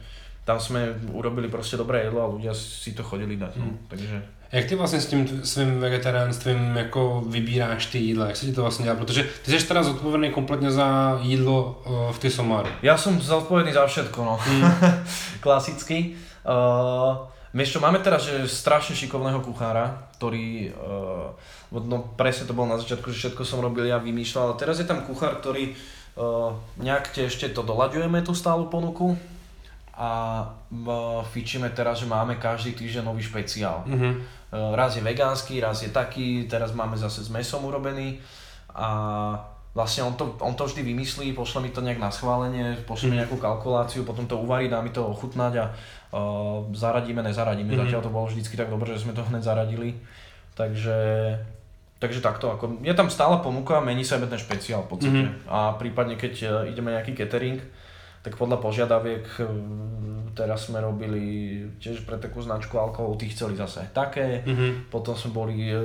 [0.47, 3.53] tam sme urobili proste dobré jedlo a ľudia si to chodili dať.
[3.59, 3.61] Mm.
[3.61, 3.67] No.
[3.67, 3.77] Mhm.
[3.93, 4.17] Takže
[4.53, 8.63] jak ty vlastně s tím svým vegetariánstvím jako vybíráš ty jídla, jak se ti to
[8.63, 8.97] vlastně dělá?
[8.97, 12.69] Protože ty jsi teda zodpovědný kompletně za jídlo uh, v ty somáru.
[12.83, 14.39] Ja som zodpovedný za všetko, no.
[14.51, 14.71] Mm.
[15.45, 16.17] Klasicky.
[16.47, 17.27] Uh,
[17.57, 21.33] Vieš čo, máme teraz že strašne šikovného kuchára, ktorý, uh,
[21.73, 24.85] no presne to bolo na začiatku, že všetko som robil ja, vymýšľal, ale teraz je
[24.85, 29.17] tam kuchár, ktorý uh, nejak ešte to doľaďujeme, tú stálu ponuku,
[29.97, 30.45] a
[31.33, 33.81] fičíme teraz, že máme každý týždeň nový špeciál.
[33.89, 34.13] Mm-hmm.
[34.53, 38.23] Raz je vegánsky, raz je taký, teraz máme zase s mesom urobený
[38.71, 38.89] a
[39.77, 43.21] vlastne on to, on to vždy vymyslí, pošle mi to nejak na schválenie, pošle mi
[43.21, 43.21] mhm.
[43.29, 45.65] nejakú kalkuláciu, potom to uvarí, dá mi to ochutnať a
[46.17, 47.77] uh, zaradíme, nezaradíme.
[47.77, 47.85] Mm-hmm.
[47.85, 49.93] Zatiaľ to bolo vždycky tak dobre, že sme to hneď zaradili.
[50.57, 50.97] Takže,
[52.01, 55.23] takže takto, ako, je tam stála ponuka, mení sa ten špeciál v podstate.
[55.29, 55.53] Mm-hmm.
[55.53, 57.61] A prípadne keď uh, ideme nejaký catering,
[58.27, 59.47] tak podľa požiadaviek eh,
[60.37, 64.45] teraz sme robili tiež pre takú značku alkohol, tí chceli zase také.
[64.45, 64.93] Mm-hmm.
[64.93, 65.81] Potom sme boli e,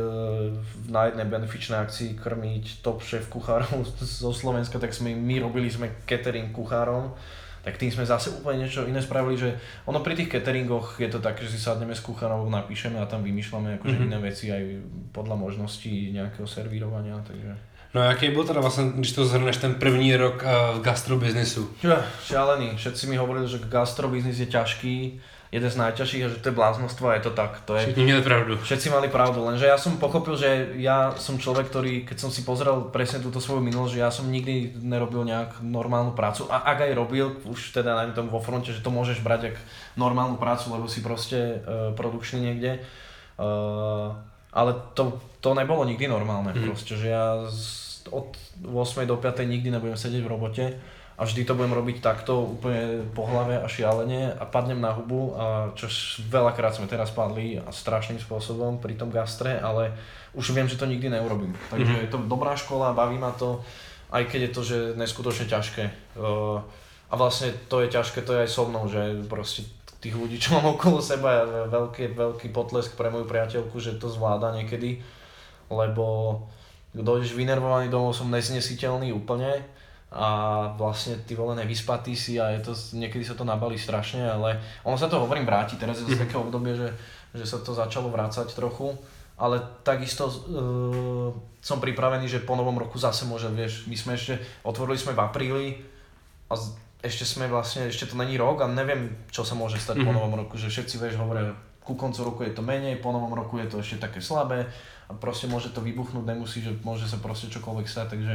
[0.92, 3.88] na jednej benefičnej akcii krmiť top šéf kuchárov
[4.28, 7.16] zo Slovenska, tak sme my robili sme catering kuchárom
[7.62, 9.54] tak tým sme zase úplne niečo iné spravili, že
[9.86, 13.22] ono pri tých cateringoch je to také, že si sadneme s kuchárom, napíšeme a tam
[13.22, 14.10] vymýšľame akože mm-hmm.
[14.10, 14.64] iné veci aj
[15.14, 17.54] podľa možností nejakého servírovania, takže...
[17.94, 21.70] No jaký byl teda vlastně, když to zhrneš, ten první rok uh, v gastrobiznisu?
[21.84, 22.80] Ja, šialený.
[22.80, 25.20] Všetci mi hovorili, že gastrobiznis je ťažký,
[25.52, 27.60] jeden z najťažších a že to je bláznostvo a je to tak.
[27.68, 28.54] To je, Všetci mali pravdu.
[28.64, 32.48] Všetci mali pravdu, lenže ja som pochopil, že ja som človek, ktorý, keď som si
[32.48, 36.88] pozrel presne túto svoju minulosť, že ja som nikdy nerobil nejak normálnu prácu a ak
[36.88, 39.62] aj robil, už teda najmä tomu vo fronte, že to môžeš brať ako
[40.00, 42.80] normálnu prácu, lebo si proste uh, produkčný niekde.
[43.36, 44.16] Uh,
[44.56, 46.64] ale to, to nebolo nikdy normálne, mm.
[46.64, 47.81] proste, že ja z,
[48.12, 48.36] od
[48.68, 50.66] 8 do 5 nikdy nebudem sedieť v robote
[51.18, 55.38] a vždy to budem robiť takto úplne po hlave a šialene a padnem na hubu,
[55.38, 55.86] a čo
[56.26, 59.94] veľakrát sme teraz padli a strašným spôsobom pri tom gastre, ale
[60.34, 61.54] už viem, že to nikdy neurobím.
[61.70, 62.02] Takže mm.
[62.02, 63.62] je to dobrá škola, baví ma to,
[64.10, 65.84] aj keď je to, že neskutočne ťažké.
[67.12, 69.68] A vlastne to je ťažké, to je aj so mnou, že proste
[70.02, 74.10] tých ľudí, čo mám okolo seba, je veľký, veľký potlesk pre moju priateľku, že to
[74.10, 74.98] zvláda niekedy,
[75.70, 76.06] lebo
[76.96, 79.64] dojdeš vynervovaný domov, som neznesiteľný úplne
[80.12, 80.28] a
[80.76, 85.00] vlastne ty vole nevyspatý si a je to, niekedy sa to nabalí strašne, ale ono
[85.00, 86.28] sa to hovorím vráti, teraz je mhm.
[86.28, 86.92] také obdobie, že,
[87.32, 88.92] že sa to začalo vrácať trochu,
[89.40, 91.32] ale takisto uh,
[91.64, 94.36] som pripravený, že po novom roku zase môže, vieš, my sme ešte,
[94.68, 95.66] otvorili sme v apríli
[96.52, 96.60] a
[97.02, 100.08] ešte sme vlastne, ešte to není rok a neviem, čo sa môže stať mm-hmm.
[100.08, 100.18] po mhm.
[100.20, 103.58] novom roku, že všetci vieš hovoria, ku koncu roku je to menej, po novom roku
[103.58, 104.68] je to ešte také slabé
[105.20, 108.34] proste môže to vybuchnúť, nemusí, že môže sa proste čokoľvek stať, takže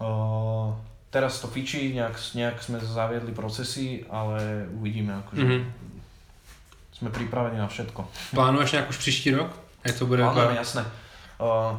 [0.00, 0.72] uh,
[1.10, 5.62] teraz to fičí, nejak, nejak sme zaviedli procesy, ale uvidíme, akože mm-hmm.
[7.02, 8.32] sme pripravení na všetko.
[8.32, 9.50] Plánuješ nejak už příští rok?
[9.84, 10.22] Jak to bude?
[10.22, 10.84] Plánujeme, jasné.
[11.40, 11.76] Uh,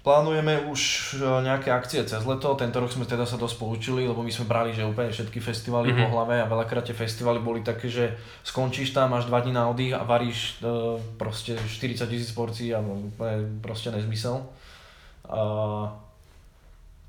[0.00, 4.24] Plánujeme už e, nejaké akcie cez leto, tento rok sme teda sa dosť poučili, lebo
[4.24, 6.08] my sme brali, že úplne všetky festivaly mm-hmm.
[6.08, 9.68] po hlave a veľakrát tie festivaly boli také, že skončíš tam, máš dva dní na
[9.68, 14.40] oddych a varíš uh, proste 40 tisíc porcií a úplne proste nezmysel.
[15.28, 15.92] Uh,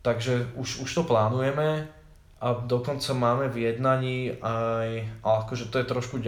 [0.04, 1.88] takže už, už to plánujeme
[2.44, 4.90] a dokonca máme v jednaní aj,
[5.24, 6.20] ale akože to je trošku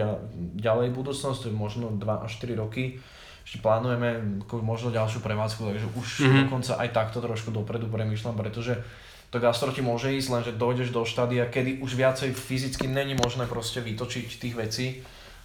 [0.56, 3.04] ďalej budúcnosť, to je možno 2 až 4 roky,
[3.44, 6.40] ešte plánujeme možno ďalšiu prevádzku, takže už mm-hmm.
[6.48, 8.80] dokonca aj takto trošku dopredu premýšľam, pretože
[9.28, 13.44] to gastro ti môže ísť, lenže dojdeš do štádia, kedy už viacej fyzicky není možné
[13.44, 14.86] proste vytočiť tých vecí.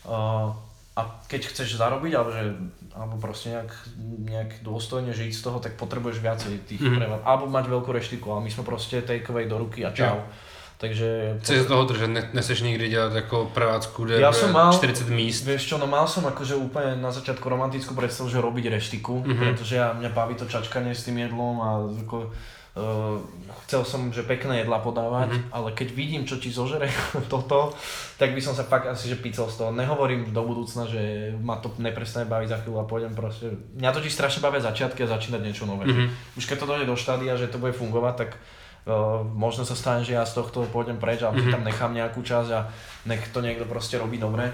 [0.07, 0.55] Uh,
[0.95, 2.43] a keď chceš zarobiť, alebo, že,
[2.91, 3.71] alebo proste nejak,
[4.29, 6.97] nejak dôstojne žiť z toho, tak potrebuješ viacej tých mm-hmm.
[6.99, 7.25] prevádzok.
[7.25, 10.19] Alebo mať veľkú reštiku, ale my sme proste takeaway do ruky a čau.
[10.19, 10.27] Ja.
[10.79, 11.35] Takže...
[11.43, 15.11] Chceš z toho držať, ne, neseš nikdy dělat ako prevádzku, kde ja som mal, 40
[15.11, 15.43] míst.
[15.43, 19.39] Vieš čo, no mal som akože úplne na začiatku romantickú predstavu, že robiť reštiku, mm-hmm.
[19.43, 21.69] pretože ja, mňa baví to čačkanie s tým jedlom a
[22.07, 22.31] ako,
[22.79, 23.17] Uh,
[23.65, 25.51] chcel som, že pekné jedla podávať, mm-hmm.
[25.51, 26.87] ale keď vidím, čo ti zožere
[27.33, 27.73] toto,
[28.21, 29.73] tak by som sa fakt asi, že picol z toho.
[29.73, 33.51] Nehovorím do budúcna, že ma to neprestane baviť za chvíľu a pôjdem proste.
[33.73, 35.89] Mňa totiž strašne bavia začiatky a začínať niečo nové.
[35.89, 36.39] Mm-hmm.
[36.39, 38.29] Už keď to dojde do štádia, že to bude fungovať, tak
[38.85, 41.51] uh, možno sa stane, že ja z tohto pôjdem preč a mm-hmm.
[41.51, 42.69] tam nechám nejakú časť a
[43.09, 44.53] nech to niekto proste robí dobre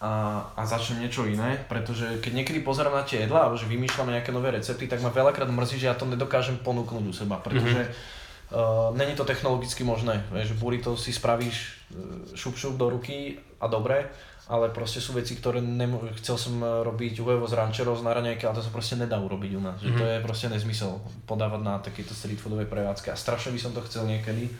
[0.00, 4.16] a, a začnem niečo iné, pretože keď niekedy pozerám na tie jedlá, alebo že vymýšľame
[4.16, 7.84] nejaké nové recepty, tak ma veľakrát mrzí, že ja to nedokážem ponúknuť u seba, pretože
[7.84, 8.56] mm-hmm.
[8.56, 11.56] uh, není to technologicky možné, vieš, burrito si spravíš
[11.92, 14.08] uh, šup šup do ruky a dobre,
[14.50, 18.58] ale proste sú veci, ktoré nemo- chcel som robiť huevo z rančerov, z naraňajky, ale
[18.58, 19.94] to sa proste nedá urobiť u nás, mm-hmm.
[19.94, 20.10] že to mhm.
[20.10, 20.90] je proste nezmysel
[21.30, 24.50] podávať na takéto street foodové prevádzky a strašne by som to chcel niekedy,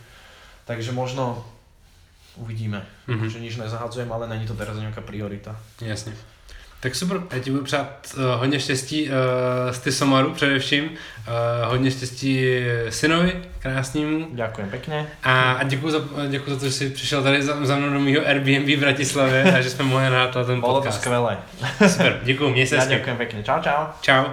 [0.62, 1.42] takže možno
[2.38, 2.86] uvidíme.
[3.10, 3.28] Mm-hmm.
[3.28, 5.58] Že nič nezahadzujem, ale není to teraz nějaká priorita.
[5.82, 6.14] Jasně.
[6.80, 9.14] Tak super, já ti budu přát uh, hodně štěstí uh,
[9.70, 10.90] z ty Somaru především, uh,
[11.70, 12.44] hodně štěstí
[12.88, 14.28] synovi krásnému.
[14.32, 15.06] Ďakujem pekne.
[15.22, 18.00] A, a děkuji, za, děkuji za to, že jsi přišel tady za, za mnou do
[18.00, 20.60] mého Airbnb v Bratislavě a že jsme mohli nahrát ten podcast.
[20.60, 21.38] Bolo to skvelé.
[21.88, 23.42] Super, děkuji, měj se Ja ďakujem pekne.
[23.42, 23.92] Čau, čau.
[24.00, 24.24] Čau.